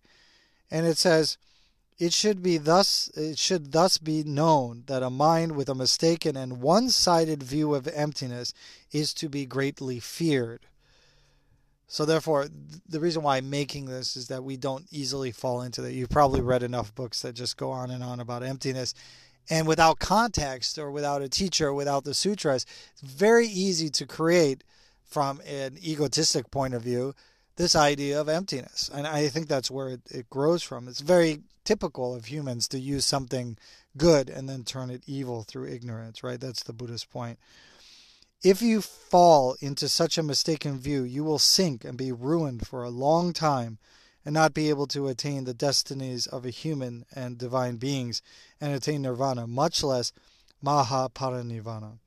And 0.71 0.87
it 0.87 0.97
says, 0.97 1.39
it 1.99 2.13
should 2.13 2.43
be 2.43 2.57
thus 2.57 3.09
it 3.15 3.39
should 3.39 3.73
thus 3.73 3.99
be 3.99 4.25
known 4.25 4.85
that 4.87 5.03
a 5.03 5.11
mind 5.11 5.53
with 5.53 5.69
a 5.69 5.75
mistaken 5.75 6.37
and 6.37 6.61
one-sided 6.61 7.43
view 7.43 7.75
of 7.75 7.87
emptiness 7.89 8.55
is 8.91 9.13
to 9.15 9.29
be 9.29 9.47
greatly 9.47 10.01
feared. 10.01 10.67
So 11.87 12.05
therefore, 12.05 12.47
the 12.89 13.01
reason 13.01 13.23
why 13.23 13.37
I'm 13.37 13.51
making 13.51 13.85
this 13.85 14.17
is 14.17 14.29
that 14.29 14.43
we 14.43 14.57
don't 14.57 14.87
easily 14.91 15.31
fall 15.31 15.61
into 15.61 15.83
that. 15.83 15.93
You've 15.93 16.09
probably 16.09 16.41
read 16.41 16.63
enough 16.63 16.95
books 16.95 17.21
that 17.23 17.35
just 17.35 17.57
go 17.57 17.71
on 17.71 17.91
and 17.91 18.03
on 18.03 18.19
about 18.19 18.43
emptiness, 18.43 18.95
and 19.51 19.67
without 19.67 19.99
context 19.99 20.79
or 20.79 20.91
without 20.91 21.23
a 21.23 21.29
teacher, 21.29 21.69
or 21.69 21.75
without 21.75 22.05
the 22.05 22.15
sutras, 22.15 22.65
it's 22.93 23.03
very 23.03 23.47
easy 23.47 23.89
to 23.91 24.07
create 24.07 24.65
from 25.05 25.41
an 25.47 25.77
egotistic 25.83 26.51
point 26.51 26.75
of 26.75 26.83
view 26.83 27.15
this 27.57 27.77
idea 27.77 28.21
of 28.21 28.29
emptiness. 28.29 28.91
And 28.93 29.07
I 29.07 29.29
think 29.29 29.49
that's 29.49 29.71
where 29.71 29.89
it, 29.91 30.01
it 30.11 30.31
grows 30.31 30.63
from. 30.63 30.89
It's 30.89 31.01
very 31.01 31.43
typical 31.65 32.15
of 32.15 32.27
humans 32.27 32.67
to 32.69 32.79
use 32.79 33.05
something 33.05 33.59
good 33.97 34.31
and 34.31 34.49
then 34.49 34.65
turn 34.65 34.91
it 34.91 35.03
evil 35.07 35.43
through 35.43 35.69
ignorance, 35.69 36.23
right? 36.23 36.41
That's 36.41 36.63
the 36.63 36.73
Buddhist 36.73 37.11
point. 37.11 37.39
If 38.43 38.63
you 38.63 38.81
fall 38.81 39.57
into 39.61 39.89
such 39.89 40.19
a 40.19 40.23
mistaken 40.23 40.79
view, 40.79 41.03
you 41.03 41.23
will 41.23 41.39
sink 41.39 41.85
and 41.85 41.97
be 41.97 42.11
ruined 42.11 42.67
for 42.67 42.83
a 42.83 42.91
long 42.91 43.33
time 43.33 43.79
and 44.25 44.35
not 44.35 44.55
be 44.55 44.69
able 44.69 44.87
to 44.87 45.09
attain 45.09 45.45
the 45.45 45.55
destinies 45.55 46.27
of 46.27 46.45
a 46.45 46.51
human 46.51 47.05
and 47.15 47.39
divine 47.39 47.77
beings 47.77 48.23
and 48.61 48.73
attain 48.73 49.03
nirvana, 49.03 49.47
much 49.47 49.83
less 49.83 50.13
Mahaparinirvana. 50.65 51.99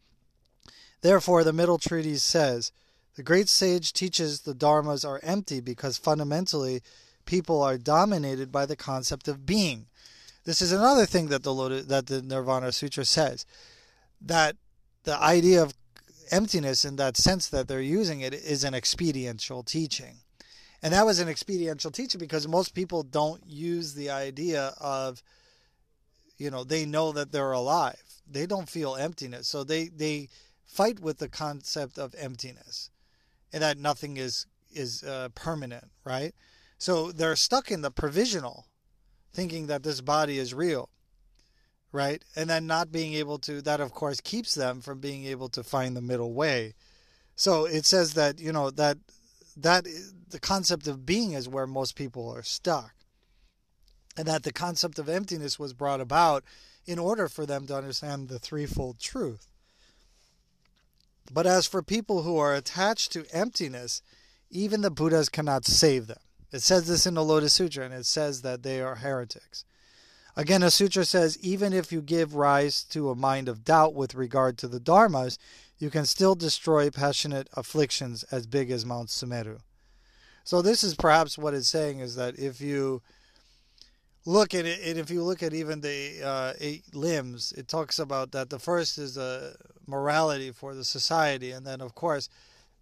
Therefore, 1.02 1.44
the 1.44 1.54
middle 1.54 1.78
treatise 1.78 2.24
says, 2.24 2.72
the 3.16 3.24
great 3.24 3.48
sage 3.48 3.94
teaches 3.94 4.42
the 4.42 4.54
dharmas 4.54 5.08
are 5.08 5.20
empty 5.24 5.62
because 5.62 5.98
fundamentally 5.98 6.82
people 7.26 7.62
are 7.62 7.78
dominated 7.78 8.52
by 8.52 8.66
the 8.66 8.76
concept 8.76 9.28
of 9.28 9.46
being. 9.46 9.88
This 10.44 10.62
is 10.62 10.72
another 10.72 11.06
thing 11.06 11.28
that 11.30 11.44
the 11.44 11.84
that 11.88 12.08
the 12.08 12.22
Nirvana 12.22 12.72
Sutra 12.72 13.06
says 13.06 13.46
that 14.22 14.56
the 15.04 15.18
idea 15.22 15.62
of 15.62 15.74
emptiness 16.32 16.86
in 16.86 16.98
that 16.98 17.18
sense 17.18 17.48
that 17.48 17.68
they're 17.68 17.82
using 17.82 18.22
it 18.22 18.34
is 18.34 18.64
an 18.64 18.74
expediential 18.74 19.66
teaching. 19.66 20.18
And 20.86 20.94
that 20.94 21.04
was 21.08 21.18
an 21.18 21.28
experiential 21.28 21.90
teaching 21.90 22.20
because 22.20 22.48
most 22.48 22.76
people 22.76 23.02
don't 23.02 23.42
use 23.44 23.96
the 23.96 24.12
idea 24.12 24.72
of, 24.80 25.24
you 26.38 26.52
know, 26.52 26.64
they 26.64 26.86
know 26.86 27.12
that 27.12 27.32
they're 27.32 27.54
alive. 27.54 28.04
They 28.30 28.46
don't 28.46 28.70
feel 28.70 28.96
emptiness. 28.96 29.48
So 29.48 29.64
they, 29.64 29.88
they 29.88 30.30
fight 30.68 31.00
with 31.00 31.18
the 31.18 31.28
concept 31.28 31.98
of 31.98 32.14
emptiness 32.16 32.92
and 33.52 33.64
that 33.64 33.80
nothing 33.80 34.18
is, 34.18 34.46
is 34.72 35.02
uh, 35.02 35.30
permanent, 35.34 35.86
right? 36.04 36.36
So 36.78 37.12
they're 37.12 37.36
stuck 37.36 37.72
in 37.72 37.82
the 37.82 37.90
provisional, 37.90 38.68
thinking 39.34 39.66
that 39.66 39.82
this 39.82 40.02
body 40.02 40.38
is 40.38 40.54
real 40.54 40.90
right? 41.92 42.24
And 42.36 42.50
then 42.50 42.68
not 42.68 42.92
being 42.92 43.14
able 43.14 43.40
to, 43.40 43.62
that 43.62 43.80
of 43.80 43.94
course 43.94 44.20
keeps 44.20 44.54
them 44.54 44.82
from 44.82 45.00
being 45.00 45.26
able 45.26 45.48
to 45.50 45.64
find 45.64 45.96
the 45.96 46.02
middle 46.02 46.34
way. 46.34 46.74
So 47.38 47.66
it 47.66 47.86
says 47.86 48.16
that, 48.16 48.38
you 48.38 48.52
know, 48.52 48.70
that, 48.72 48.98
that 49.56 49.88
the 50.30 50.40
concept 50.40 50.88
of 50.88 51.06
being 51.06 51.34
is 51.34 51.48
where 51.48 51.68
most 51.68 51.96
people 51.96 52.30
are 52.30 52.44
stuck. 52.44 52.94
And 54.18 54.28
that 54.28 54.44
the 54.44 54.54
concept 54.54 54.98
of 54.98 55.10
emptiness 55.10 55.60
was 55.60 55.74
brought 55.74 56.02
about 56.02 56.44
in 56.86 57.00
order 57.00 57.28
for 57.28 57.46
them 57.46 57.68
to 57.68 57.76
understand 57.76 58.30
the 58.30 58.40
threefold 58.40 59.00
truth. 59.00 59.48
But 61.32 61.48
as 61.48 61.66
for 61.66 61.82
people 61.82 62.24
who 62.24 62.38
are 62.38 62.54
attached 62.54 63.12
to 63.14 63.26
emptiness, 63.32 64.02
even 64.50 64.82
the 64.82 64.92
Buddhas 64.92 65.30
cannot 65.30 65.66
save 65.66 66.08
them. 66.08 66.20
It 66.52 66.62
says 66.62 66.88
this 66.88 67.06
in 67.06 67.16
the 67.16 67.24
Lotus 67.24 67.54
Sutra, 67.54 67.84
and 67.84 67.94
it 67.94 68.06
says 68.06 68.42
that 68.44 68.64
they 68.64 68.80
are 68.80 68.96
heretics. 68.96 69.66
Again, 70.38 70.64
a 70.64 70.72
sutra 70.72 71.06
says 71.06 71.38
even 71.40 71.72
if 71.72 71.92
you 71.94 72.02
give 72.02 72.36
rise 72.36 72.84
to 72.86 73.10
a 73.10 73.16
mind 73.16 73.48
of 73.48 73.64
doubt 73.64 73.94
with 73.94 74.16
regard 74.16 74.58
to 74.58 74.68
the 74.68 74.82
dharmas, 74.82 75.38
you 75.78 75.90
can 75.90 76.06
still 76.06 76.36
destroy 76.36 76.90
passionate 76.90 77.48
afflictions 77.54 78.24
as 78.32 78.46
big 78.46 78.70
as 78.70 78.86
Mount 78.86 79.10
Sumeru. 79.10 79.60
So 80.46 80.62
this 80.62 80.84
is 80.84 80.94
perhaps 80.94 81.40
what 81.40 81.56
it's 81.56 81.68
saying 81.68 82.00
is 82.00 82.16
that 82.18 82.38
if 82.38 82.62
you 82.62 83.02
look 84.26 84.54
at 84.54 84.66
it, 84.66 84.80
and 84.84 85.00
if 85.00 85.10
you 85.10 85.24
look 85.24 85.42
at 85.42 85.56
even 85.56 85.82
the 85.82 86.22
uh, 86.24 86.54
eight 86.60 86.96
limbs, 86.96 87.52
it 87.58 87.68
talks 87.68 87.98
about 87.98 88.32
that 88.34 88.52
the 88.52 88.60
first 88.60 89.00
is 89.00 89.18
a 89.18 89.56
morality 89.88 90.52
for 90.52 90.76
the 90.76 90.86
society, 90.86 91.50
and 91.50 91.66
then 91.66 91.82
of 91.82 91.96
course 91.96 92.30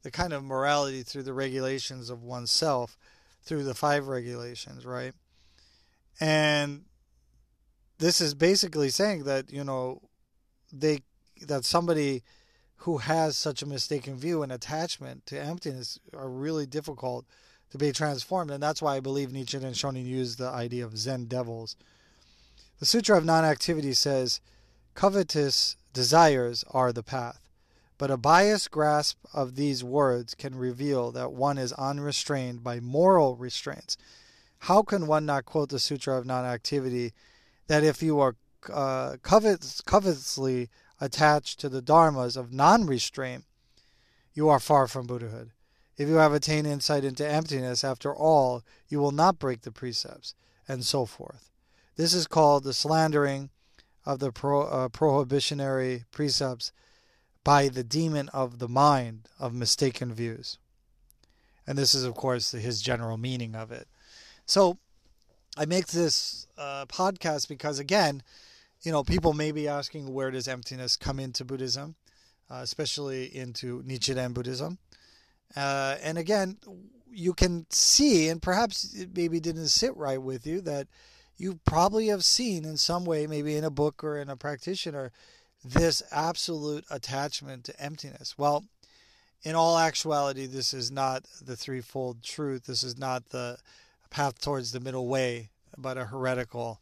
the 0.04 0.12
kind 0.12 0.34
of 0.34 0.44
morality 0.44 1.04
through 1.04 1.24
the 1.24 1.34
regulations 1.34 2.10
of 2.10 2.22
oneself, 2.22 2.98
through 3.42 3.64
the 3.64 3.74
five 3.74 4.10
regulations, 4.10 4.86
right? 4.86 5.14
And 6.20 6.84
this 7.98 8.20
is 8.20 8.34
basically 8.34 8.90
saying 8.90 9.24
that 9.24 9.54
you 9.54 9.64
know 9.64 10.02
they 10.74 11.00
that 11.48 11.64
somebody 11.64 12.24
who 12.84 12.98
has 12.98 13.38
such 13.38 13.62
a 13.62 13.66
mistaken 13.66 14.18
view 14.18 14.44
and 14.44 14.52
attachment 14.52 15.26
to 15.28 15.40
emptiness 15.40 15.98
are 16.14 16.30
really 16.30 16.66
difficult 16.66 17.26
to 17.74 17.80
be 17.80 17.92
transformed, 17.92 18.52
and 18.52 18.62
that's 18.62 18.84
why 18.84 18.96
I 18.96 19.00
believe 19.00 19.30
Nichiren 19.30 19.64
and 19.64 19.74
Shonin 19.74 20.06
used 20.06 20.38
the 20.38 20.48
idea 20.48 20.86
of 20.86 20.96
Zen 20.96 21.26
devils. 21.26 21.76
The 22.80 22.86
Sutra 22.86 23.18
of 23.18 23.26
Non-Activity 23.26 23.96
says, 23.96 24.42
"Covetous 24.94 25.76
desires 25.92 26.64
are 26.70 26.94
the 26.94 27.02
path." 27.02 27.50
But 27.98 28.12
a 28.12 28.18
biased 28.18 28.70
grasp 28.70 29.18
of 29.34 29.56
these 29.56 29.84
words 29.84 30.36
can 30.36 30.54
reveal 30.54 31.12
that 31.14 31.34
one 31.34 31.58
is 31.58 31.74
unrestrained 31.74 32.64
by 32.64 32.80
moral 32.80 33.38
restraints. 33.38 33.98
How 34.60 34.84
can 34.84 35.08
one 35.08 35.26
not 35.26 35.46
quote 35.46 35.70
the 35.70 35.80
Sutra 35.80 36.16
of 36.16 36.28
Non 36.28 36.46
Activity 36.46 37.12
that 37.66 37.84
if 37.84 38.04
you 38.04 38.20
are 38.20 38.36
uh, 38.72 39.18
covet, 39.24 39.82
covetously 39.88 40.70
attached 41.02 41.60
to 41.62 41.70
the 41.70 41.82
dharmas 41.82 42.38
of 42.38 42.54
non 42.54 42.86
restraint, 42.86 43.46
you 44.36 44.48
are 44.48 44.60
far 44.60 44.88
from 44.88 45.08
Buddhahood. 45.08 45.50
If 45.98 46.10
you 46.10 46.16
have 46.16 46.34
attained 46.34 46.68
insight 46.68 47.04
into 47.04 47.28
emptiness, 47.28 47.84
after 47.84 48.14
all, 48.14 48.64
you 48.90 49.00
will 49.00 49.12
not 49.12 49.40
break 49.40 49.62
the 49.62 49.72
precepts, 49.72 50.34
and 50.68 50.84
so 50.84 51.06
forth. 51.06 51.50
This 51.96 52.14
is 52.14 52.26
called 52.26 52.64
the 52.64 52.74
slandering 52.74 53.52
of 54.06 54.20
the 54.20 54.32
pro, 54.32 54.64
uh, 54.64 54.90
prohibitionary 54.90 56.06
precepts 56.12 56.72
by 57.44 57.68
the 57.68 57.84
demon 57.84 58.30
of 58.30 58.60
the 58.60 58.68
mind 58.68 59.28
of 59.40 59.54
mistaken 59.54 60.14
views. 60.14 60.58
And 61.68 61.78
this 61.78 61.94
is, 61.94 62.04
of 62.04 62.16
course, 62.16 62.52
his 62.52 62.82
general 62.82 63.18
meaning 63.18 63.56
of 63.56 63.72
it. 63.72 63.88
So, 64.46 64.78
I 65.56 65.66
make 65.66 65.88
this 65.88 66.48
uh, 66.58 66.86
podcast 66.88 67.48
because, 67.48 67.78
again, 67.78 68.24
you 68.82 68.92
know, 68.92 69.04
people 69.04 69.34
may 69.34 69.52
be 69.52 69.68
asking 69.68 70.12
where 70.12 70.32
does 70.32 70.48
emptiness 70.48 70.98
come 70.98 71.20
into 71.20 71.46
Buddhism, 71.46 71.96
uh, 72.50 72.60
especially 72.64 73.26
into 73.36 73.84
Nichiren 73.84 74.34
Buddhism. 74.34 74.80
Uh, 75.56 75.98
and 76.02 76.18
again, 76.18 76.58
you 77.12 77.34
can 77.34 77.66
see, 77.70 78.30
and 78.30 78.42
perhaps 78.42 78.94
it 78.94 79.10
maybe 79.16 79.40
didn't 79.40 79.68
sit 79.68 79.96
right 79.96 80.22
with 80.22 80.48
you, 80.48 80.62
that 80.62 80.88
you 81.38 81.60
probably 81.66 82.08
have 82.08 82.26
seen 82.26 82.66
in 82.66 82.78
some 82.78 83.06
way, 83.06 83.28
maybe 83.28 83.56
in 83.56 83.64
a 83.64 83.70
book 83.70 84.04
or 84.04 84.18
in 84.18 84.30
a 84.30 84.38
practitioner, 84.38 85.12
this 85.64 86.02
absolute 86.12 86.86
attachment 86.90 87.64
to 87.66 87.80
emptiness. 87.80 88.38
Well, 88.38 88.66
in 89.44 89.56
all 89.56 89.78
actuality, 89.78 90.46
this 90.46 90.74
is 90.74 90.92
not 90.92 91.26
the 91.42 91.56
threefold 91.56 92.24
truth. 92.24 92.66
This 92.66 92.84
is 92.84 92.98
not 92.98 93.30
the 93.30 93.58
path 94.10 94.40
towards 94.40 94.72
the 94.72 94.80
middle 94.80 95.08
way, 95.08 95.50
but 95.78 95.98
a 95.98 96.06
heretical 96.06 96.82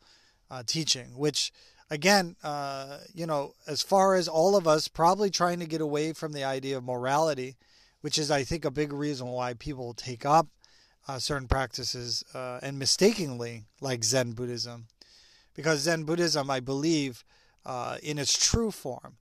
uh, 0.49 0.63
teaching, 0.65 1.17
which 1.17 1.51
again, 1.89 2.35
uh, 2.43 2.99
you 3.13 3.25
know, 3.25 3.53
as 3.67 3.81
far 3.81 4.15
as 4.15 4.27
all 4.27 4.55
of 4.55 4.67
us 4.67 4.87
probably 4.87 5.29
trying 5.29 5.59
to 5.59 5.65
get 5.65 5.81
away 5.81 6.13
from 6.13 6.33
the 6.33 6.43
idea 6.43 6.77
of 6.77 6.83
morality, 6.83 7.55
which 8.01 8.17
is, 8.17 8.29
I 8.29 8.43
think, 8.43 8.65
a 8.65 8.71
big 8.71 8.93
reason 8.93 9.27
why 9.27 9.53
people 9.53 9.93
take 9.93 10.25
up 10.25 10.47
uh, 11.07 11.19
certain 11.19 11.47
practices 11.47 12.23
uh, 12.33 12.59
and 12.61 12.77
mistakenly 12.77 13.65
like 13.79 14.03
Zen 14.03 14.31
Buddhism. 14.31 14.87
Because 15.55 15.81
Zen 15.81 16.03
Buddhism, 16.03 16.49
I 16.49 16.59
believe, 16.59 17.23
uh, 17.65 17.97
in 18.01 18.17
its 18.17 18.37
true 18.37 18.71
form, 18.71 19.17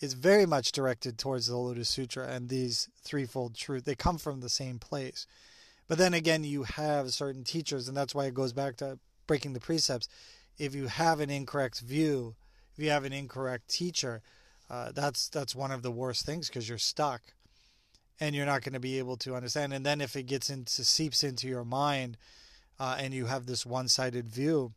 is 0.00 0.14
very 0.14 0.46
much 0.46 0.72
directed 0.72 1.18
towards 1.18 1.46
the 1.46 1.56
Lotus 1.56 1.88
Sutra 1.88 2.28
and 2.28 2.48
these 2.48 2.88
threefold 3.02 3.54
truth. 3.54 3.84
They 3.84 3.94
come 3.94 4.18
from 4.18 4.40
the 4.40 4.48
same 4.48 4.78
place. 4.78 5.26
But 5.86 5.98
then 5.98 6.14
again, 6.14 6.44
you 6.44 6.64
have 6.64 7.12
certain 7.12 7.44
teachers, 7.44 7.88
and 7.88 7.96
that's 7.96 8.14
why 8.14 8.26
it 8.26 8.34
goes 8.34 8.52
back 8.52 8.76
to 8.76 8.98
breaking 9.26 9.52
the 9.52 9.60
precepts. 9.60 10.08
If 10.58 10.74
you 10.74 10.86
have 10.86 11.20
an 11.20 11.30
incorrect 11.30 11.80
view, 11.80 12.36
if 12.76 12.82
you 12.82 12.90
have 12.90 13.04
an 13.04 13.12
incorrect 13.12 13.68
teacher, 13.68 14.22
uh, 14.70 14.92
that's 14.92 15.28
that's 15.28 15.54
one 15.54 15.70
of 15.70 15.82
the 15.82 15.90
worst 15.90 16.24
things 16.24 16.48
because 16.48 16.68
you're 16.68 16.78
stuck, 16.78 17.20
and 18.20 18.34
you're 18.34 18.46
not 18.46 18.62
going 18.62 18.74
to 18.74 18.80
be 18.80 18.98
able 18.98 19.16
to 19.18 19.34
understand. 19.34 19.72
And 19.72 19.84
then 19.84 20.00
if 20.00 20.16
it 20.16 20.24
gets 20.24 20.50
into 20.50 20.84
seeps 20.84 21.24
into 21.24 21.48
your 21.48 21.64
mind, 21.64 22.16
uh, 22.78 22.96
and 22.98 23.14
you 23.14 23.26
have 23.26 23.46
this 23.46 23.64
one-sided 23.64 24.28
view 24.28 24.72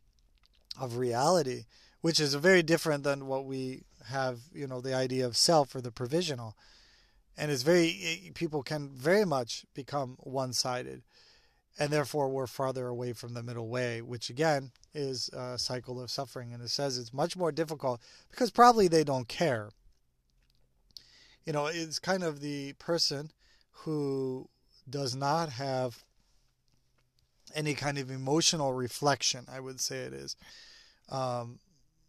of 0.80 0.96
reality, 0.96 1.64
which 2.00 2.20
is 2.20 2.34
very 2.34 2.62
different 2.62 3.04
than 3.04 3.26
what 3.26 3.44
we 3.44 3.82
have, 4.06 4.40
you 4.52 4.66
know, 4.66 4.80
the 4.80 4.94
idea 4.94 5.26
of 5.26 5.36
self 5.36 5.74
or 5.74 5.80
the 5.80 5.90
provisional 5.90 6.56
and 7.38 7.52
it's 7.52 7.62
very 7.62 8.32
people 8.34 8.62
can 8.62 8.90
very 8.90 9.24
much 9.24 9.64
become 9.72 10.16
one-sided 10.20 11.02
and 11.78 11.90
therefore 11.90 12.28
we're 12.28 12.48
farther 12.48 12.88
away 12.88 13.12
from 13.12 13.32
the 13.32 13.42
middle 13.42 13.68
way 13.68 14.02
which 14.02 14.28
again 14.28 14.72
is 14.92 15.30
a 15.32 15.56
cycle 15.56 16.00
of 16.00 16.10
suffering 16.10 16.52
and 16.52 16.62
it 16.62 16.68
says 16.68 16.98
it's 16.98 17.14
much 17.14 17.36
more 17.36 17.52
difficult 17.52 18.00
because 18.30 18.50
probably 18.50 18.88
they 18.88 19.04
don't 19.04 19.28
care 19.28 19.70
you 21.48 21.54
know 21.54 21.66
it's 21.66 21.98
kind 21.98 22.22
of 22.22 22.40
the 22.40 22.74
person 22.74 23.30
who 23.70 24.46
does 24.88 25.16
not 25.16 25.48
have 25.48 26.04
any 27.54 27.72
kind 27.72 27.96
of 27.96 28.10
emotional 28.10 28.74
reflection 28.74 29.46
i 29.50 29.58
would 29.58 29.80
say 29.80 30.00
it 30.00 30.12
is. 30.12 30.36
Um, 31.08 31.58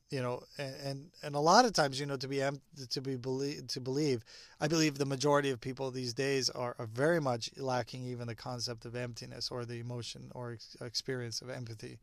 you 0.10 0.21
know 0.21 0.43
and 0.58 1.12
and 1.23 1.36
a 1.36 1.39
lot 1.39 1.63
of 1.63 1.71
times 1.71 1.99
you 2.02 2.06
know 2.06 2.17
to 2.17 2.28
be 2.28 2.43
to 2.89 3.02
be 3.02 3.15
believe 3.15 3.67
to 3.67 3.80
believe 3.80 4.25
i 4.60 4.67
believe 4.67 4.97
the 4.97 5.06
majority 5.06 5.52
of 5.52 5.62
people 5.62 5.89
these 5.89 6.13
days 6.13 6.49
are, 6.49 6.75
are 6.78 6.88
very 6.88 7.21
much 7.21 7.49
lacking 7.56 8.04
even 8.04 8.28
the 8.28 8.36
concept 8.36 8.84
of 8.84 8.93
emptiness 8.93 9.49
or 9.52 9.63
the 9.63 9.80
emotion 9.80 10.32
or 10.36 10.58
experience 10.82 11.41
of 11.41 11.49
empathy. 11.49 11.97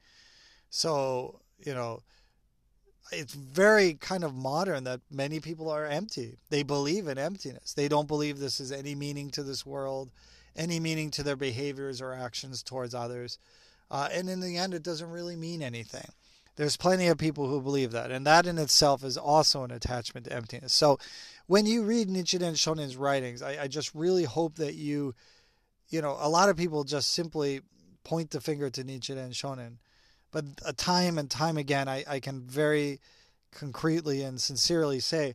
So 0.70 1.40
you 1.59 1.75
know 1.75 2.01
it's 3.12 3.35
very 3.35 3.95
kind 3.95 4.25
of 4.25 4.35
modern 4.35 4.85
that 4.85 5.01
many 5.11 5.40
people 5.40 5.71
are 5.71 5.87
empty. 5.87 6.38
They 6.51 6.62
believe 6.62 7.07
in 7.09 7.19
emptiness. 7.19 7.73
They 7.73 7.88
don't 7.88 8.09
believe 8.09 8.38
this 8.38 8.61
is 8.61 8.73
any 8.73 8.95
meaning 8.95 9.31
to 9.31 9.42
this 9.42 9.64
world 9.64 10.11
any 10.57 10.81
meaning 10.81 11.11
to 11.12 11.23
their 11.23 11.37
behaviors 11.37 12.01
or 12.01 12.12
actions 12.12 12.62
towards 12.62 12.95
others. 12.95 13.38
Uh, 13.90 14.09
and 14.12 14.29
in 14.29 14.40
the 14.40 14.57
end 14.57 14.75
it 14.75 14.83
doesn't 14.83 15.11
really 15.11 15.37
mean 15.37 15.62
anything. 15.62 16.09
There's 16.57 16.77
plenty 16.77 17.07
of 17.09 17.19
people 17.19 17.49
who 17.49 17.61
believe 17.61 17.92
that, 17.92 18.11
and 18.11 18.27
that 18.27 18.47
in 18.47 18.57
itself 18.57 19.05
is 19.05 19.19
also 19.19 19.62
an 19.62 19.71
attachment 19.71 20.25
to 20.27 20.33
emptiness. 20.33 20.73
So, 20.73 20.99
when 21.47 21.66
you 21.66 21.85
read 21.85 22.09
Nichiren 22.09 22.55
Shonin's 22.55 22.97
writings, 22.97 23.42
I, 23.42 23.64
I 23.64 23.69
just 23.69 23.95
really 23.95 24.25
hope 24.25 24.57
that 24.57 24.75
you, 24.75 25.14
you 25.90 26.01
know, 26.01 26.16
a 26.19 26.31
lot 26.31 26.49
of 26.49 26.57
people 26.57 26.83
just 26.83 27.12
simply 27.12 27.61
point 28.05 28.31
the 28.31 28.40
finger 28.40 28.71
to 28.71 28.83
Nichiren 28.83 29.33
Shonin, 29.33 29.77
but 30.44 30.77
time 30.77 31.18
and 31.18 31.31
time 31.31 31.57
again, 31.57 31.88
I, 31.88 32.05
I 32.07 32.20
can 32.20 32.42
very 32.42 33.01
concretely 33.53 34.22
and 34.22 34.40
sincerely 34.40 35.01
say, 35.01 35.35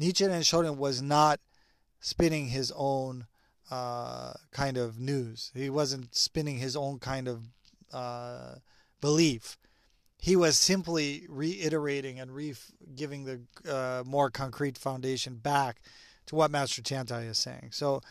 Nichiren 0.00 0.30
and 0.30 0.44
Shonin 0.44 0.76
was 0.76 1.00
not 1.00 1.40
spinning 2.00 2.48
his 2.48 2.72
own 2.74 3.26
uh, 3.70 4.32
kind 4.50 4.76
of 4.76 4.98
news. 4.98 5.52
He 5.54 5.70
wasn't 5.70 6.14
spinning 6.14 6.58
his 6.58 6.74
own 6.74 6.98
kind 6.98 7.28
of 7.28 7.44
uh, 7.92 8.54
belief 9.00 9.56
he 10.20 10.36
was 10.36 10.58
simply 10.58 11.24
reiterating 11.28 12.20
and 12.20 12.34
re 12.34 12.54
giving 12.94 13.24
the 13.24 13.40
uh, 13.70 14.02
more 14.04 14.30
concrete 14.30 14.76
foundation 14.76 15.36
back 15.36 15.80
to 16.26 16.34
what 16.34 16.50
Master 16.50 16.82
Tiantai 16.82 17.28
is 17.28 17.38
saying. 17.38 17.70
So, 17.72 18.02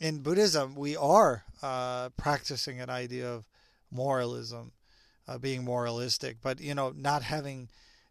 in 0.00 0.18
Buddhism, 0.18 0.74
we 0.74 0.96
are 0.96 1.44
uh, 1.62 2.08
practicing 2.10 2.80
an 2.80 2.90
idea 2.90 3.30
of 3.30 3.44
moralism, 3.90 4.72
uh, 5.26 5.38
being 5.38 5.64
moralistic, 5.64 6.38
but 6.42 6.60
you 6.60 6.74
know, 6.74 6.92
not 6.96 7.22
having, 7.22 7.68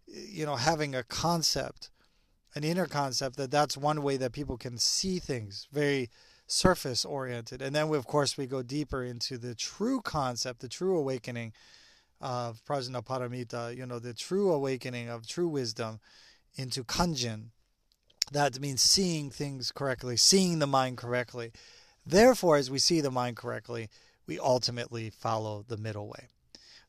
you 0.08 0.46
know, 0.46 0.56
having 0.56 0.96
a 0.96 1.04
concept, 1.04 1.92
an 2.56 2.64
inner 2.64 2.86
concept 2.86 3.38
that 3.38 3.52
that's 3.52 3.78
one 3.78 4.02
way 4.02 4.18
that 4.18 4.32
people 4.32 4.58
can 4.58 4.78
see 4.78 5.20
things, 5.20 5.68
very 5.72 6.10
surface 6.48 7.06
oriented, 7.06 7.62
and 7.62 7.76
then 7.76 7.88
we, 7.90 7.98
of 7.98 8.06
course 8.06 8.38
we 8.38 8.46
go 8.46 8.62
deeper 8.62 9.04
into 9.04 9.38
the 9.38 9.56
true 9.56 10.02
concept, 10.02 10.60
the 10.60 10.68
true 10.68 10.98
awakening 10.98 11.54
of 12.20 12.64
Prajnaparamita, 12.66 13.76
you 13.76 13.86
know, 13.86 14.00
the 14.00 14.14
true 14.14 14.52
awakening 14.52 15.10
of 15.10 15.28
true 15.28 15.48
wisdom 15.48 16.00
into 16.56 16.84
Kanjin. 16.84 17.48
That 18.32 18.60
means 18.60 18.82
seeing 18.82 19.30
things 19.30 19.72
correctly, 19.72 20.16
seeing 20.18 20.60
the 20.60 20.68
mind 20.68 20.98
correctly. 20.98 21.52
Therefore, 22.06 22.58
as 22.58 22.72
we 22.72 22.80
see 22.80 23.02
the 23.02 23.12
mind 23.12 23.36
correctly, 23.36 23.90
we 24.26 24.40
ultimately 24.40 25.10
follow 25.10 25.66
the 25.68 25.78
middle 25.78 26.08
way. 26.08 26.30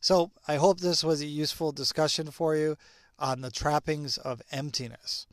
So 0.04 0.30
I 0.46 0.56
hope 0.56 0.80
this 0.80 1.02
was 1.02 1.22
a 1.22 1.26
useful 1.26 1.72
discussion 1.72 2.30
for 2.30 2.54
you 2.54 2.76
on 3.18 3.40
the 3.40 3.50
trappings 3.50 4.18
of 4.18 4.42
emptiness. 4.52 5.26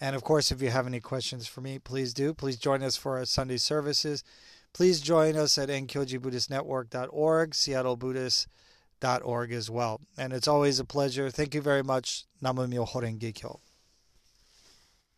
And 0.00 0.16
of 0.16 0.24
course, 0.24 0.50
if 0.50 0.60
you 0.60 0.70
have 0.70 0.88
any 0.88 0.98
questions 0.98 1.46
for 1.46 1.60
me, 1.60 1.78
please 1.78 2.12
do. 2.12 2.34
Please 2.34 2.56
join 2.56 2.82
us 2.82 2.96
for 2.96 3.18
our 3.18 3.24
Sunday 3.24 3.58
services. 3.58 4.24
Please 4.72 5.00
join 5.00 5.36
us 5.36 5.56
at 5.58 5.68
enkyojibuddhistnetwork.org, 5.68 7.50
seattlebuddhist.org 7.52 9.52
as 9.52 9.70
well. 9.70 10.00
And 10.18 10.32
it's 10.32 10.48
always 10.48 10.80
a 10.80 10.84
pleasure. 10.84 11.30
Thank 11.30 11.54
you 11.54 11.62
very 11.62 11.84
much. 11.84 12.24
Namu 12.42 12.66
Myoho 12.66 13.00
Renge 13.00 13.32
Kyo. 13.32 13.60